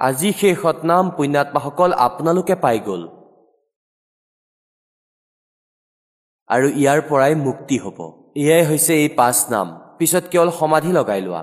[0.00, 3.02] আজি সেই সৎনাম পুণ্যাত্মাসকল আপোনালোকে পাই গ'ল।
[6.50, 7.98] আৰু ইয়াৰ পৰাই মুক্তি হ'ব।
[8.42, 9.66] এয়াই হৈছে এই পাঁচ নাম।
[9.98, 11.42] পিছত কেৱল সমাধি লগাই লোৱা।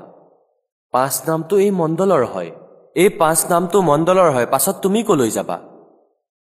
[0.93, 2.52] পাঁচ নামটো এই মণ্ডলৰ হয়।
[2.96, 5.56] এই পাঁচ নামটো মণ্ডলৰ হয় পাছত তুমি কলৈ যাবা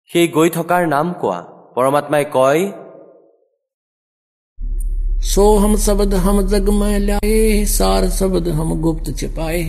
[0.09, 1.39] সেই গৈ থকাৰ নাম কোৱা
[1.75, 2.61] পৰমাত্মাই কয়
[5.23, 7.37] सो हम शब्द हम जग में लाए
[7.69, 9.61] सार शब्द हम गुप्त छिपाए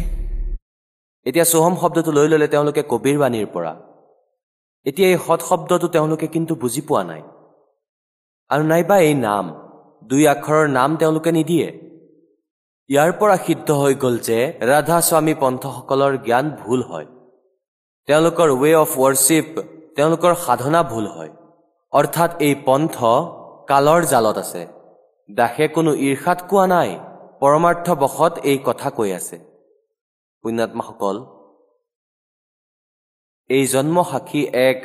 [1.27, 3.73] এতিয়া সোহম শব্দটো লৈ ল'লে তেওঁলোকে কবিৰ বাণীৰ পৰা
[4.87, 7.23] এতিয়া এই সৎ শব্দটো তেওঁলোকে কিন্তু বুজি পোৱা নাই
[8.51, 9.45] আৰু নাইবা এই নাম
[10.11, 11.69] দুই আখৰৰ নাম তেওঁলোকে নিদিয়ে
[12.90, 17.08] ইয়াৰ পৰা সিদ্ধ হৈ গ'ল যে ৰাধা স্বামী পন্থসকলৰ জ্ঞান ভুল হয়।
[18.08, 19.48] তেওঁলোকৰ ৱে অফ ৱৰ্শ্বিপ
[19.98, 21.32] তেওঁলোকৰ সাধনা ভুল হয়।
[21.94, 22.96] অৰ্থাৎ এই পন্থ
[23.70, 24.64] কালৰ জালত আছে।
[25.30, 26.90] দাসে কোনো ঈৰ্ষাত কোৱা নাই
[27.42, 29.38] পৰমাৰ্থবশত এই কথা কৈ আছে।
[30.44, 31.18] পুণ্যাত্মাসকল
[33.50, 34.82] এই জন্মসাক্ষী এক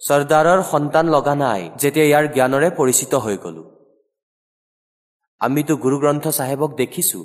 [0.00, 3.62] চৰ্দাৰৰ সন্তান লগা নাই যেতিয়া ইয়াৰ জ্ঞানৰে পৰিচিত হৈ গলো।
[5.46, 7.18] আমিতো গুৰুগ্ৰন্থ চাহেবক দেখিছো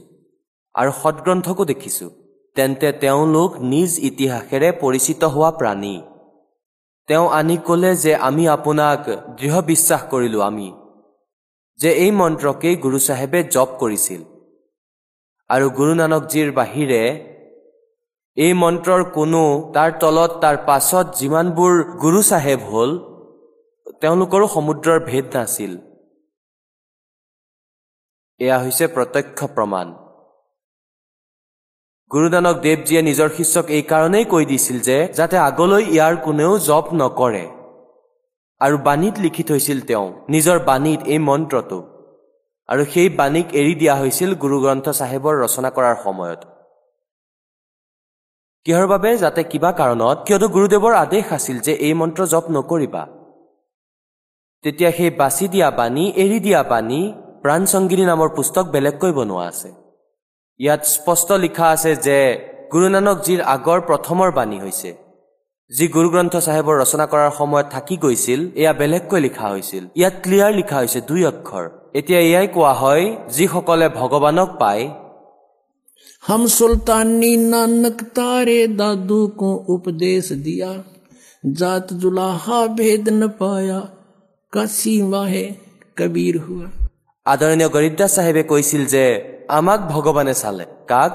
[0.76, 2.08] আৰু সৎগ্ৰন্থকো দেখিছো
[2.56, 5.96] তেন্তে তেওঁলোক নিজ ইতিহাসেৰে পৰিচিত হোৱা প্ৰাণী।
[7.10, 9.02] তেওঁ আনি ক'লে যে আমি আপোনাক
[9.40, 10.70] দৃঢ় বিশ্বাস কৰিলো আমি
[11.80, 14.22] যে এই মন্ত্ৰকেই গুৰু চাহেবে জপ কৰিছিল।
[15.50, 17.04] আৰু গুৰু নানকজীৰ বাহিৰে
[18.38, 19.44] এই মন্ত্ৰৰ কোনো
[19.76, 22.92] তাৰ তলত তাৰ পাছত যিমানবোৰ গুৰু চাহেব হ'ল
[24.02, 25.72] তেওঁলোকৰো সমুদ্ৰৰ ভেদ নাছিল।
[28.40, 29.88] এয়া হৈছে প্ৰত্যক্ষ প্ৰমাণ।
[32.12, 37.46] গুৰুনানক দেৱজীয়ে নিজৰ শিষ্যক এইকাৰণেই কৈ দিছিল যে যাতে আগলৈ ইয়াৰ কোনেও জপ নকৰে।
[38.62, 41.80] আৰু বাণীত লিখি থৈছিল তেওঁ নিজৰ বাণীত এই মন্ত্ৰটো।
[42.70, 46.42] আৰু সেই বাণীক এৰি দিয়া হৈছিল গুৰু গ্ৰন্থ চাহেবৰ ৰচনা কৰাৰ সময়ত।
[48.66, 53.04] কিহৰ বাবে যাতে কিবা কাৰণত কিয়তো গুৰুদেৱৰ আদেশ আছিল যে এই মন্ত্ৰ জপ নকৰিবা।
[54.64, 57.02] তেতিয়া সেই বাছি দিয়া বাণী এৰি দিয়া বাণী
[57.48, 59.70] প্ৰাণসংগিনী নামৰ পুস্তক বেলেগকৈ বনোৱা আছে।
[60.60, 62.18] ইয়াত স্পষ্ট লিখা আছে যে
[62.74, 64.90] গুৰুনানকজীৰ আগৰ প্ৰথমৰ বাণী হৈছে।
[65.72, 70.78] যি গুৰুগ্ৰন্থ চাহেবৰ ৰচনা কৰাৰ সময়ত থাকি গৈছিল এয়া বেলেগকৈ লিখা হৈছিল। ইয়াত ক্লিয়াৰ লিখা
[70.82, 71.66] হৈছে দুই অক্ষৰ।
[72.00, 74.84] এতিয়া এয়াই কোৱা হয় যিসকলে ভগৱানক পায়।
[76.24, 80.72] হম চুলতানী নানক তাৰে দাদু কো উপদেশ দিয়া
[81.44, 83.82] জাত জুলাহা ভেদ ন পায়া
[84.54, 85.46] কাশী মাহে
[85.98, 86.70] কবীর হোৱা
[87.27, 89.05] আদৰণীয় গৰিদ্দাস চাহেবে কৈছিল যে
[89.59, 91.15] আমাক ভগৱানে চালে কাক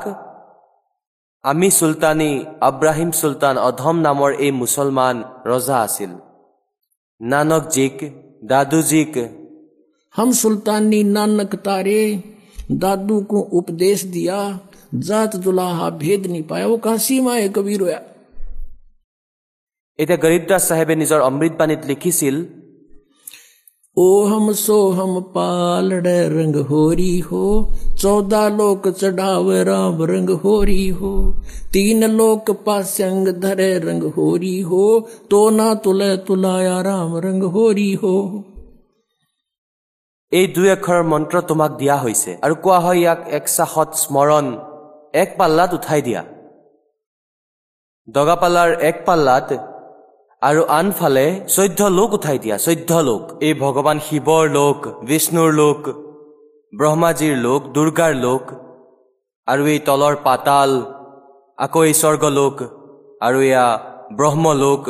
[1.44, 2.32] আমি চুলতানী
[2.70, 6.12] আব্ৰাহিম চুলতান অধম নামৰ এই মুছলমান ৰজা আছিল
[7.22, 7.96] নানকজীক
[8.46, 9.14] দাদুজীক
[10.16, 12.02] हम सुल्तानी नानक तारे
[12.76, 14.38] दादू को उपदेश दिया
[15.02, 18.00] जात जुलाहा भेद नहीं पाया वो काशी माहे कबीर हुआ
[20.00, 22.36] এতিয়া গৰিদ্দাস চাহেবে নিজৰ অমৃতবাণীত লিখিছিল
[23.98, 27.46] ओ हम सो हम पालड़ रंग होरी हो
[28.02, 31.14] चौदह लोक चढ़ावे राम रंग होरी हो
[31.74, 34.84] तीन लोक पास्यंग धरे रंग होरी हो
[35.32, 38.14] तो ना तुले तुलाया राम रंग होरी हो
[40.32, 44.46] এই দুই আখৰৰ মন্ত্ৰ তোমাক দিয়া হৈছে আৰু কোৱা হয় ইয়াক এক চাহত স্মৰণ
[45.22, 46.22] এক পাল্লাত উঠাই দিয়া
[48.08, 49.50] দগাপাল্লাৰ এক পাল্লাত
[50.43, 51.27] আৰু আনফালে
[51.57, 54.79] চৈধ্য লোক উঠাই দিয়া চৈধ্য লোক। এই ভগৱান শিৱৰ লোক
[55.09, 55.81] বিষ্ণুৰ লোক
[56.73, 58.43] ব্ৰহ্মাজীৰ লোক দুৰ্গাৰ লোক
[59.49, 60.71] আৰু এই তলৰ পাতাল
[61.59, 62.55] আকৌ এই স্বৰ্গলোক
[63.27, 63.67] আৰু এয়া
[64.19, 64.83] ব্ৰহ্মলোক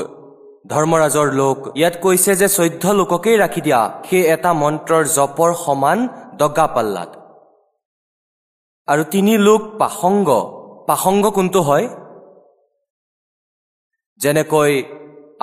[0.72, 5.98] ধৰ্মৰাজৰ লোক। ইয়াত কৈছে যে চৈধ্য লোককেই ৰাখি দিয়া সেই এটা মন্ত্ৰৰ জপৰ সমান
[6.40, 7.10] দগা পাল্লাত
[8.88, 10.28] আৰু তিনি লোক পাসংগ
[10.88, 11.86] পাসংগ কোনটো হয়?
[14.20, 14.72] যেনেকৈ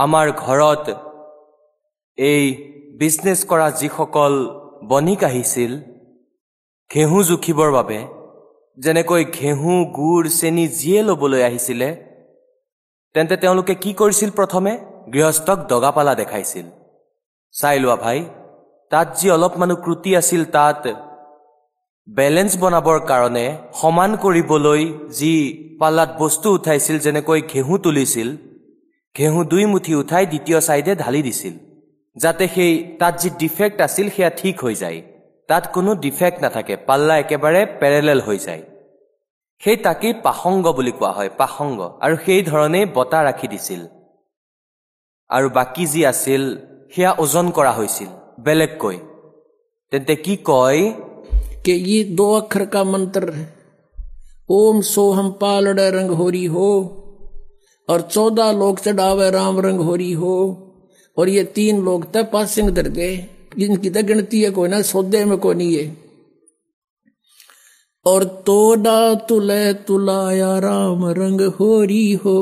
[0.04, 0.86] আমাৰ ঘৰত
[2.18, 2.44] এই
[3.00, 4.34] বিজনেছ কৰা যিসকল
[4.90, 5.72] বণিক আহিছিল
[6.92, 8.00] ঘেঁহু জুখিবৰ বাবে
[8.78, 11.90] যেনেকৈ ঘেঁহু গুড় চেনি যিয়ে ল'বলৈ আহিছিলে
[13.16, 14.74] তেন্তে তেওঁলোকে কি কৰিছিল প্ৰথমে?
[15.14, 16.66] গৃহস্থক দগাপালা দেখাইছিল।
[17.56, 18.20] চাই লোৱা ভাই
[18.92, 20.84] তাত যি অলপমানো ক্ৰুটি আছিল তাত
[22.08, 23.46] বেলেঞ্চ বনাবৰ কাৰণে
[23.80, 24.82] সমান কৰিবলৈ
[25.20, 25.34] যি
[25.80, 28.30] পাল্লাত বস্তু উঠাইছিল যেনেকৈ ঘেঁহু তুলিছিল
[29.18, 31.54] ঘেঁহু দুই মুঠি উঠাই দ্বিতীয় ছাইডে ঢালি দিছিল।
[32.16, 35.02] যাতে সেই তাত যি ডিফেক্ট আছিল সেয়া ঠিক হৈ যায়।
[35.48, 38.62] তাত কোনো ডিফেক্ট নাথাকে পাল্লা একেবাৰে পেৰেলেল হৈ যায়।
[39.60, 43.82] সেই তাকেই পাসংগ বুলি কোৱা হয় পাসংগ আৰু সেইধৰণেই বঁটা ৰাখি দিছিল।
[45.30, 46.58] আৰু বাকী যি আছিল
[46.96, 48.08] সেয়া ওজন কৰা হৈছিল
[48.40, 48.98] বেলেগকৈ।
[49.92, 50.94] তেন্তে কি কয়?
[55.40, 56.48] পালড় ৰং হৰি
[57.89, 60.37] और चौदह लोग चढ़ावे राम रंग होरी हो
[61.17, 63.17] और ये तीन लोग तय पास सिंह दर गए
[63.59, 65.87] जिनकी तो गिनती है कोई ना सौदे में कोई नहीं है
[68.07, 68.99] और तोड़ा
[69.29, 72.39] तुले तुलाया राम रंग होरी हो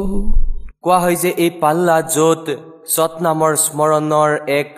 [0.85, 2.47] কোৱা হয় যে এই পাল্লা য'ত
[2.87, 4.70] সৎ নামৰ স্মৰণৰ এক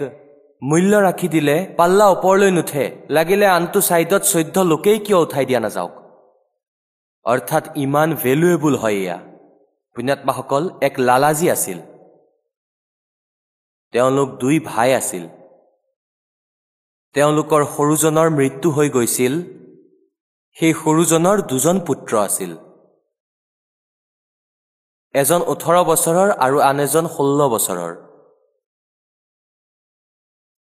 [0.62, 2.84] মূল্য ৰাখি দিলে পাল্লা ওপৰলৈ নুঠে
[3.16, 5.92] লাগিলে আনটো ছাইডত চৈধ্য লোকেই কিয় উঠাই দিয়া নাযাওক
[7.26, 9.18] অৰ্থাৎ ইমান ভেলুৱেবল হয় এয়া
[9.99, 11.79] পুণ্যাত্মাসকল এক লালাজী আছিল।
[13.91, 15.27] তেওঁলোক দুই ভাই আছিল।
[17.13, 19.33] তেওঁলোকৰ সৰুজনৰ মৃত্যু হৈ গৈছিল।
[20.53, 22.57] সেই সৰুজনৰ দুজন পুত্ৰ আছিল।
[25.13, 27.93] এজন ওঠৰ বছৰৰ আৰু আন এজন ষোল্ল বছৰৰ।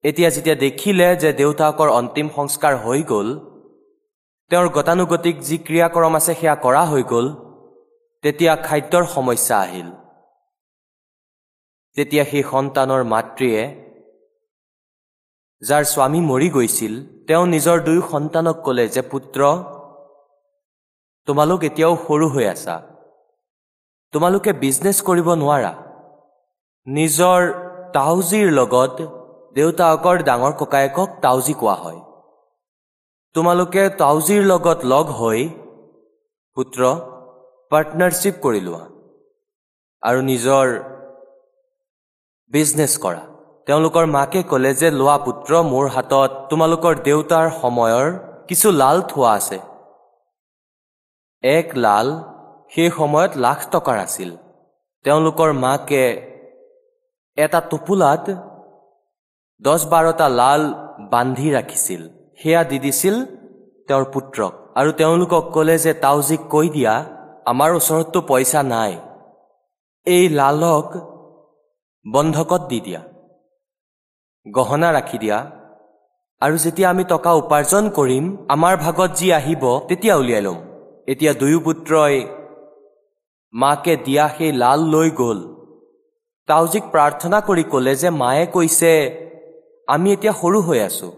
[0.02, 3.28] এতিয়া যেতিয়া দেখিলে যে দেউতাকৰ অন্তিম সংস্কাৰ হৈ গ'ল
[4.50, 7.49] তেওঁৰ গতানুগতিক যি ক্ৰিয়াকৰম আছে সেয়া কৰা হৈ গ'ল
[8.24, 9.90] তেতিয়া খাদ্যৰ সমস্যা আহিল।
[11.96, 13.62] তেতিয়া সেই সন্তানৰ মাতৃয়ে
[15.62, 16.94] যাৰ স্বামী মৰি গৈছিল
[17.26, 19.40] তেওঁ নিজৰ দুই সন্তানক ক'লে যে পুত্ৰ
[21.26, 22.76] তোমালোক এতিয়াও সৰু হৈ আছা।
[24.12, 25.72] তোমালোকে বিজনেছ কৰিব নোৱাৰা।
[26.86, 27.40] নিজৰ
[27.92, 28.96] তাউজীৰ লগত
[29.54, 32.00] দেউতাকৰ ডাঙৰ ককায়েকক তাউজী কোৱা হয়।
[33.34, 35.40] তোমালোকে তাউজীৰ লগত লগ হৈ
[36.56, 36.80] পুত্ৰ
[37.70, 38.84] পাৰ্টনাৰশ্বিপ কৰি লোৱা
[40.02, 40.66] আৰু নিজৰ
[42.52, 43.20] বিজনেছ কৰা।
[43.66, 48.06] তেওঁলোকৰ মাকে ক'লে যে লোৱা পুত্ৰ মোৰ হাতত তোমালোকৰ দেউতাৰ সময়ৰ
[48.48, 49.58] কিছু লাল থোৱা আছে।
[51.42, 52.08] এক লাল
[52.72, 54.30] সেই সময়ত লাখ টকাৰ আছিল।
[55.04, 56.04] তেওঁলোকৰ মাকে
[57.38, 58.24] এটা টোপোলাত
[59.62, 60.62] দহ বাৰটা লাল
[61.14, 62.02] বান্ধি ৰাখিছিল।
[62.40, 63.16] সেয়া দি দিছিল
[63.88, 66.94] তেওঁৰ পুত্ৰক। আৰু তেওঁলোকক ক'লে যে তাউজীক কৈ দিয়া
[67.50, 68.92] আমাৰ ওচৰততো পইচা নাই।
[70.06, 70.88] এই লালক
[72.06, 73.02] বন্ধকত দি দিয়া।
[74.46, 75.38] গহনা ৰাখি দিয়া।
[76.42, 80.58] আৰু যেতিয়া আমি টকা উপাৰ্জন কৰিম আমাৰ ভাগত যি আহিব তেতিয়া উলিয়াই ল'ম।
[81.06, 82.26] এতিয়া দুয়ো পুত্ৰই
[83.52, 85.40] মাকে দিয়া সেই লাল লৈ গ'ল।
[86.48, 88.92] তাউজীক প্ৰাৰ্থনা কৰি ক'লে যে মায়ে কৈছে
[89.88, 91.08] আমি এতিয়া সৰু হৈ আছো।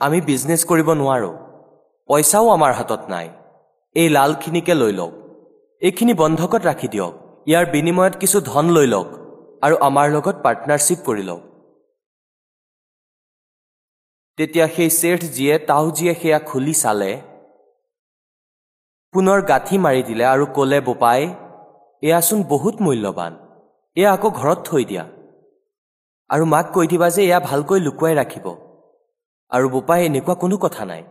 [0.00, 1.34] আমি বিজনেছ কৰিব নোৱাৰোঁ।
[2.08, 3.28] পইচাও আমাৰ হাতত নাই।
[3.96, 5.27] এই লালখিনিকে লৈ লওক।
[5.82, 7.12] এইখিনি বন্ধকত ৰাখি দিয়ক।
[7.48, 9.08] ইয়াৰ বিনিময়ত কিছু ধন লৈ লওক
[9.64, 11.42] আৰু আমাৰ লগত পাৰ্টনাৰশ্বিপ কৰি লওক।
[14.38, 17.10] তেতিয়া সেই শ্বেঠজীয়ে তাওজীয়ে সেয়া খুলি চালে
[19.14, 21.20] পুনৰ গাঁঠি মাৰি দিলে আৰু ক'লে বোপাই
[22.02, 23.32] এয়াচোন বহুত মূল্যৱান
[23.96, 25.04] এয়া আকৌ ঘৰত থৈ দিয়া।
[26.30, 28.46] আৰু মাক কৈ দিবা যে এয়া ভালকৈ লুকুৱাই ৰাখিব।
[29.50, 31.02] আৰু বোপাই এনেকুৱা কোনো কথা নাই।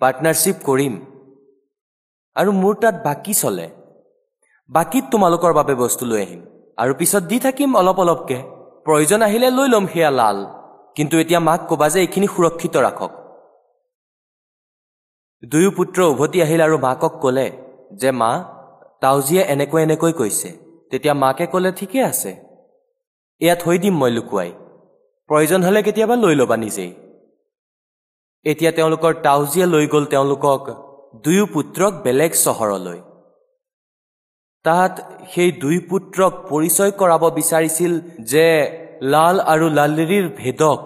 [0.00, 0.94] পাৰ্টনাৰশ্বিপ কৰিম।
[2.36, 3.66] আৰু মোৰ তাত বাকী চলে।
[4.70, 6.40] বাকীত তোমালোকৰ বাবে বস্তু লৈ আহিম।
[6.78, 8.38] আৰু পিছত দি থাকিম অলপ অলপকে।
[8.84, 10.38] প্ৰয়োজন আহিলে লৈ ল'ম সেয়া লাল।
[10.96, 13.12] কিন্তু এতিয়া মাক ক'বা যে এইখিনি সুৰক্ষিত ৰাখক।
[15.42, 17.46] দুয়ো পুত্ৰ উভতি আহিল আৰু মাকক ক'লে
[17.92, 18.30] যে মা
[19.00, 20.50] তাউজীয়ে এনেকৈ এনেকৈ কৈছে।
[20.90, 22.32] তেতিয়া মাকে ক'লে ঠিকে আছে।
[23.40, 24.50] এয়া থৈ দিম মই লুকুৱাই।
[25.28, 26.92] প্ৰয়োজন হ'লে কেতিয়াবা লৈ ল'বা নিজেই।
[28.44, 30.62] এতিয়া তেওঁলোকৰ তাউজীয়ে লৈ গ'ল তেওঁলোকক
[31.24, 33.00] দুয়ো পুত্ৰক বেলেগ চহৰলৈ।
[34.64, 34.94] তাত
[35.32, 37.92] সেই দুই পুত্ৰক পৰিচয় কৰাব বিচাৰিছিল
[38.32, 38.46] যে
[39.12, 40.80] লাল আৰু লালৰিৰ ভেদক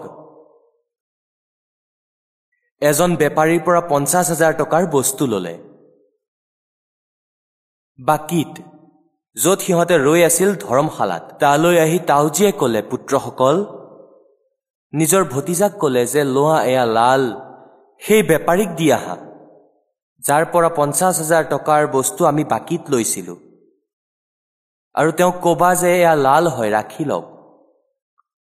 [2.81, 5.55] এজন বেপাৰীৰ পৰা পঞ্চাছ হাজাৰ টকাৰ বস্তু ল'লে।
[7.99, 8.53] বাকীত
[9.37, 13.55] য'ত সিহঁতে ৰৈ আছিল ধৰমশালাত তালৈ আহি তাউজীয়ে ক'লে পুত্ৰসকল
[14.93, 17.23] নিজৰ ভতিজাক ক'লে যে লোৱা এয়া লাল
[18.01, 19.15] সেই বেপাৰীক দি আহা
[20.23, 23.37] যাৰ পৰা পঞ্চাছ হাজাৰ টকাৰ বস্তু আমি বাকীত লৈছিলোঁ।
[24.97, 27.25] আৰু তেওঁক ক'বা যে এয়া লাল হয় ৰাখি লওক।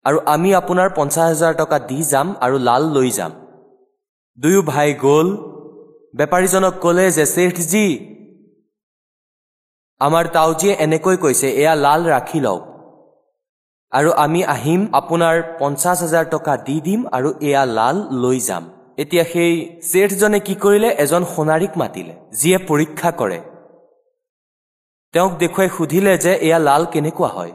[0.05, 3.31] আৰু আমি আপোনাৰ পঞ্চাছ হাজাৰ টকা দি যাম আৰু লাল লৈ যাম।
[4.37, 5.27] দুয়ো ভাই গ'ল।
[6.17, 7.87] বেপাৰীজনক ক'লে যে শ্বেঠজী
[10.01, 12.61] আমাৰ তাউজীয়ে এনেকৈ কৈছে এয়া লাল ৰাখি লওক।
[13.91, 18.63] আৰু আমি আহিম আপোনাৰ পঞ্চাছ হাজাৰ টকা দি দিম আৰু এয়া লাল লৈ যাম।
[19.01, 19.53] এতিয়া সেই
[19.89, 20.89] শ্বেঠজনে কি কৰিলে?
[21.03, 23.39] এজন সোণাৰীক মাতিলে যিয়ে পৰীক্ষা কৰে।
[25.15, 27.51] তেওঁক দেখুৱাই সুধিলে যে এয়া লাল কেনেকুৱা হয়।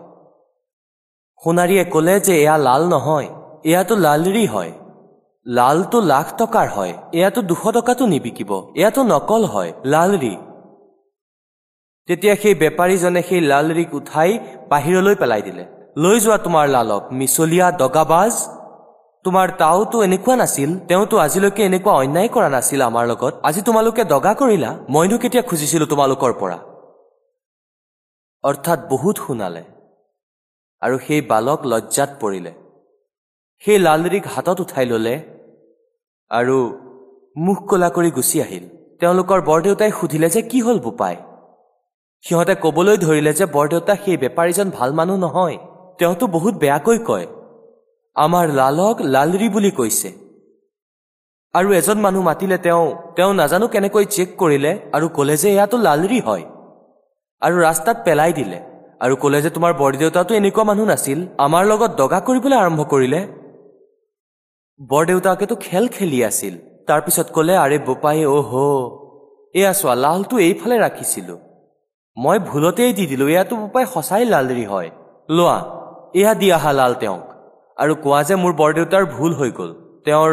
[1.42, 3.28] সোণাৰীয়ে ক'লে যে এয়া লাল নহয়
[3.70, 4.72] এয়াতো লালৰি হয়।
[5.46, 10.34] লালটো লাখ টকাৰ হয় এয়াতো দুশ টকাতো নিবিকিব এয়াতো নকল হয় লালৰি
[12.08, 14.30] তেতিয়া সেই বেপাৰীজনে সেই লালৰিক উঠাই
[14.70, 15.64] বাহিৰলৈ পেলাই দিলে।
[16.02, 18.34] লৈ যোৱা তোমাৰ লালক মিছলীয়া দগাবাজ!
[19.24, 24.32] তোমাৰ তাওতো এনেকুৱা নাছিল তেওঁতো আজিলৈকে এনেকুৱা অন্যায় কৰা নাছিল আমাৰ লগত। আজি তোমালোকে দগা
[24.40, 26.58] কৰিলা মইনো কেতিয়া খুজিছিলো তোমালোকৰ পৰা?
[28.44, 29.62] অৰ্থাৎ বহুত শুনালে
[30.82, 32.52] আৰু সেই বালক লজ্জাত পৰিলে।
[33.62, 35.14] সেই লালৰিক হাতত উঠাই ললে
[36.30, 36.56] আৰু
[37.36, 38.64] মুখ কলা কৰি গুচি আহিল।
[39.00, 41.16] তেওঁলোকৰ বৰদেউতাই সুধিলে যে কি হ'ল বোপাই?
[42.24, 45.56] সিহঁতে কবলৈ ধৰিলে যে বৰদেউতা সেই বেপাৰীজন ভাল মানুহ নহয়
[45.98, 47.26] তেওঁতো বহুত বেয়াকৈ কয়।
[48.16, 50.10] আমাৰ লালক লালৰি বুলি কৈছে।
[51.54, 52.84] আৰু এজন মানুহ মাতিলে তেওঁ
[53.16, 56.44] তেওঁ নাজানো কেনেকৈ চেক কৰিলে আৰু ক'লে যে এয়াতো লালৰি হয়।
[57.42, 58.58] আৰু ৰাস্তাত পেলাই দিলে।
[59.04, 63.20] আৰু ক'লে যে তোমাৰ বৰদেউতাটো এনেকুৱা মানুহ নাছিল আমাৰ লগত দগা কৰিবলৈ আৰম্ভ কৰিলে।
[64.80, 66.54] বৰদেউতাকেতো খেল খেলি আছিল।
[66.88, 68.52] তাৰপিছত ক'লে আৰে বোপাই অ' হ
[69.54, 71.34] এয়া চোৱা লালটো এইফালে ৰাখিছিলো।
[72.16, 74.90] মই ভুলতেই দি দিলো এয়াতো বোপাই সঁচাই লালৰি হয়।
[75.28, 75.58] লোৱা
[76.20, 77.26] এয়া দি আহা লাল তেওঁক।
[77.76, 79.70] আৰু কোৱা যে মোৰ বৰদেউতাৰ ভুল হৈ গ'ল
[80.06, 80.32] তেওঁৰ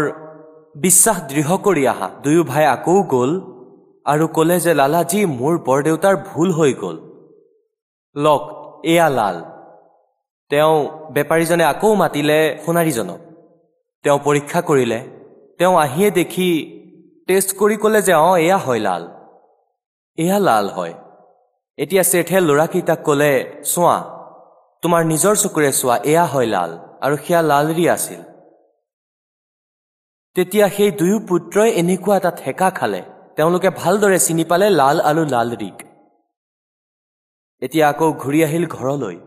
[0.75, 3.31] বিশ্বাস দৃঢ় কৰি আহা। দুয়ো ভাই আকৌ গ'ল।
[4.07, 6.97] আৰু ক'লে যে লালাজী মোৰ বৰদেউতাৰ ভুল হৈ গ'ল।
[8.15, 8.43] লওক
[8.85, 9.37] এয়া লাল।
[10.51, 10.75] তেওঁ
[11.11, 13.19] বেপাৰীজনে আকৌ মাতিলে সোণাৰীজনক।
[14.03, 14.99] তেওঁ পৰীক্ষা কৰিলে।
[15.57, 16.49] তেওঁ আহিয়ে দেখি
[17.27, 19.03] টেষ্ট কৰি ক'লে যে অঁ এয়া হয় লাল।
[20.17, 20.93] এয়া লাল হয়।
[21.77, 23.31] এতিয়া শ্বেঠে ল'ৰাকেইটাক ক'লে
[23.63, 23.97] চোৱা
[24.83, 28.21] তোমাৰ নিজৰ চকুৰে চোৱা এয়া হয় লাল আৰু সেয়া লালৰি আছিল।
[30.35, 33.01] তেতিয়া সেই দুয়ো পুত্ৰই এনেকুৱা এটা ঠেকা খালে।
[33.37, 35.77] তেওঁলোকে ভালদৰে চিনি পালে লাল আৰু লালৰিক।
[37.61, 39.17] এতিয়া আকৌ ঘূৰি আহিল ঘৰলৈ।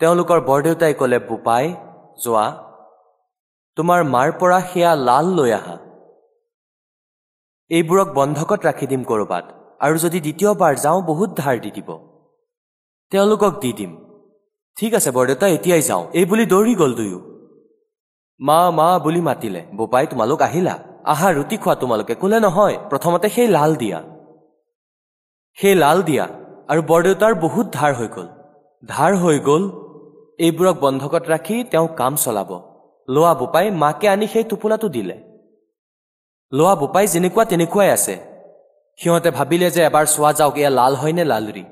[0.00, 1.74] তেওঁলোকৰ বৰদেউতাই ক'লে বোপাই
[2.24, 2.46] যোৱা।
[3.76, 5.76] তোমাৰ মাৰ পৰা সেয়া লাল লৈ আহা।
[7.70, 9.44] এইবোৰক বন্ধকত ৰাখি দিম ক'ৰবাত
[9.80, 11.88] আৰু যদি দ্বিতীয়বাৰ যাওঁ বহুত ধাৰ দি দিব।
[13.10, 13.92] তেওঁলোকক দি দিম।
[14.76, 17.20] ঠিক আছে বৰদেউতা এতিয়াই যাওঁ। এই বুলি দৌৰি গ'ল দুয়ো।
[18.40, 20.91] মা মা বুলি মাতিলে। বোপাই তোমালোক আহিলা?
[21.04, 24.02] আহা ৰুটি খোৱা তোমালোকে। ক'লে নহয় প্ৰথমতে সেই লাল দিয়া।
[25.54, 26.28] সেই লাল দিয়া
[26.68, 28.28] আৰু বৰদেউতাৰ বহুত ধাৰ হৈ গ'ল।
[28.88, 29.70] ধাৰ হৈ গ'ল
[30.38, 32.50] এইবোৰক বন্ধকত ৰাখি তেওঁ কাম চলাব।
[33.10, 35.16] লোৱা বোপাই মাকে আনি সেই টোপোলাটো দিলে।
[36.52, 38.18] লোৱা বোপাই যেনেকুৱা তেনেকুৱাই আছে।
[38.96, 41.64] সিহঁতে ভাবিলে যে এবাৰ চোৱা যাওক এয়া লাল হয় নে লালৰি।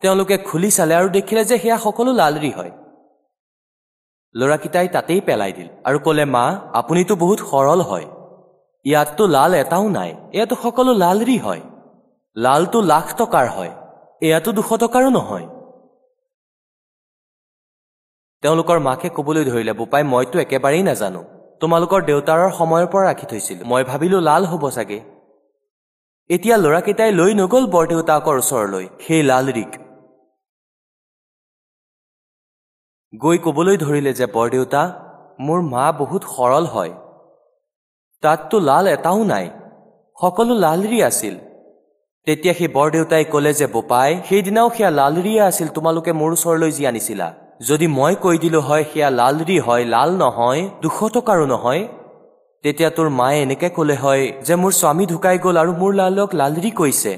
[0.00, 2.70] তেওঁলোকে খুলি চালে আৰু দেখিলে যে সেয়া সকলো লালৰি হয়।
[4.36, 8.06] ল'ৰাকেইটাই তাতেই পেলাই দিল আৰু ক'লে মা আপুনিতো বহুত সৰল হয়।
[8.84, 11.60] ইয়াততো লাল এটাও নাই। এয়াতো সকলো লালৰি হয়।
[12.36, 13.72] লালটো লাখ টকাৰ হয়।
[14.20, 15.46] এয়াতো দুশ টকাৰো নহয়।
[18.42, 21.22] তেওঁলোকৰ মাকে কবলৈ ধৰিলে বোপাই মইতো একেবাৰেই নাজানো।
[21.60, 25.00] তোমালোকৰ দেউতাৰৰ সময়ৰ পৰা ৰাখি থৈছিলো। মই ভাবিলো লাল হ'ব চাগে।
[26.30, 29.70] এতিয়া ল'ৰাকেইটাই লৈ নগ'ল বৰদেউতাকৰ ওচৰলৈ। সেই লালৰিক
[33.22, 34.82] গৈ কবলৈ ধৰিলে যে বৰদেউতা
[35.40, 36.92] মোৰ মা বহুত সৰল হয়।
[38.22, 39.46] তাততো লাল এটাও নাই
[40.18, 41.34] সকলো লালৰি আছিল।
[42.26, 47.28] তেতিয়া সেই বৰদেউতাই ক'লে যে বোপাই সেইদিনাও সেয়া লালৰিয়ে আছিল তোমালোকে মোৰ ওচৰলৈ যি আনিছিলা।
[47.68, 51.82] যদি মই কৈ দিলো হয় সেয়া লালৰি হয় লাল নহয় দুশ টকাৰো নহয়।
[52.64, 56.70] তেতিয়া তোৰ মায়ে এনেকে ক'লে হয় যে মোৰ স্বামী ঢুকাই গ'ল আৰু মোৰ লালক লালৰি
[56.70, 57.12] কৈছে।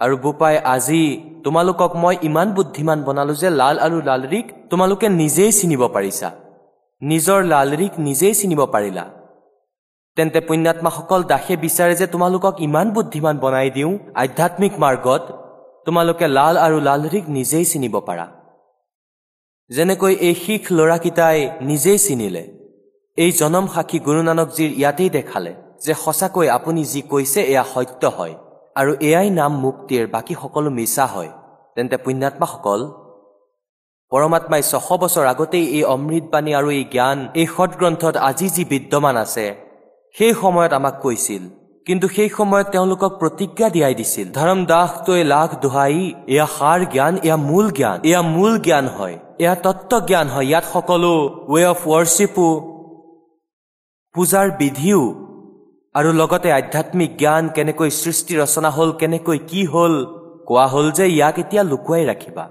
[0.00, 1.02] আৰু বোপাই আজি
[1.44, 6.28] তোমালোকক মই ইমান বুদ্ধিমান বনালো যে লাল আৰু লালৰিক তোমালোকে নিজেই চিনিব পাৰিছা।
[7.02, 9.04] নিজৰ লালৰিক নিজেই চিনিব পাৰিলা।
[10.16, 13.92] তেন্তে পুণ্যাত্মাসকল দাসে বিচাৰে যে তোমালোকক ইমান বুদ্ধিমান বনাই দিওঁ
[14.22, 15.22] আধ্যাত্মিক মাৰ্গত
[15.86, 18.26] তোমালোকে লাল আৰু লালৰিক নিজেই চিনিব পাৰা।
[19.70, 21.40] যেনেকৈ এই শিখ ল'ৰাকেইটাই
[21.70, 22.44] নিজেই চিনিলে
[23.18, 25.52] এই জনম সাক্ষী গুৰু নানকজীৰ ইয়াতেই দেখালে
[25.84, 28.34] যে সঁচাকৈ আপুনি যি কৈছে এয়া সত্য হয়।
[28.76, 31.30] আৰু এয়াই নাম মুক্তিৰ বাকী সকলো মিছা হয়।
[31.74, 32.80] তেন্তে পুণ্যাত্মাসকল
[34.12, 39.46] পৰমাত্মাই ছশ বছৰ আগতেই এই অমৃতবাণী আৰু এই জ্ঞান এই সৎগ্ৰন্থত আজি যি বিদ্যমান আছে
[40.14, 41.42] সেই সময়ত আমাক কৈছিল।
[41.86, 45.96] কিন্তু সেই সময়ত তেওঁলোকক প্ৰতিজ্ঞা দিয়াই দিছিল। ধৰম দাস তই লাখ দোহাই
[46.32, 50.64] এয়া সাৰ জ্ঞান এয়া মূল জ্ঞান এয়া মূল জ্ঞান হয় এয়া তত্ত্ব জ্ঞান হয়। ইয়াত
[50.74, 51.12] সকলো
[51.52, 52.48] ৱে অফ ৱৰ্শ্বিপো
[54.14, 55.02] পূজাৰ বিধিও
[55.94, 59.94] আৰু লগতে আধ্যাত্মিক জ্ঞান কেনেকৈ সৃষ্টি ৰচনা হ'ল কেনেকৈ কি হ'ল
[60.48, 62.44] কোৱা হ'ল যে ইয়াক এতিয়া লুকুৱাই ৰাখিবা।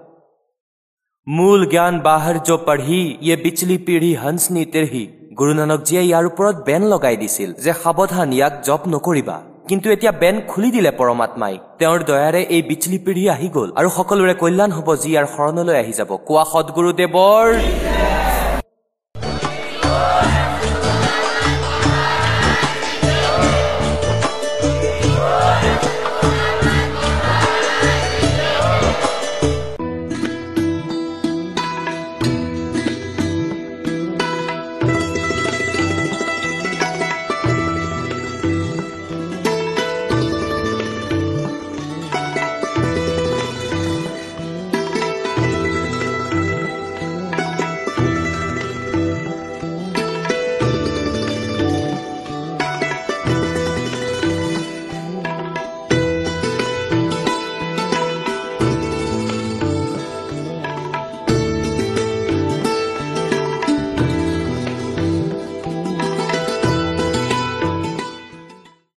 [1.28, 5.04] মূল জ্ঞান বাহৰ জ পঢ়ি ইয়ে বিচলি পিঢ়ি হংসনি তিৰহি।
[5.40, 9.38] গুৰু নানকজীয়ে ইয়াৰ ওপৰত বেন লগাই দিছিল যে সাৱধান ইয়াক জপ নকৰিবা।
[9.70, 14.34] কিন্তু এতিয়া বেন খুলি দিলে পৰমাত্মাই। তেওঁৰ দয়াৰে এই বিচলি পিঢ়ি আহি গ'ল। আৰু সকলোৰে
[14.42, 17.48] কল্যাণ হ'ব যি ইয়াৰ শৰণলৈ আহি যাব। কোৱা সদগুৰুদেৱৰ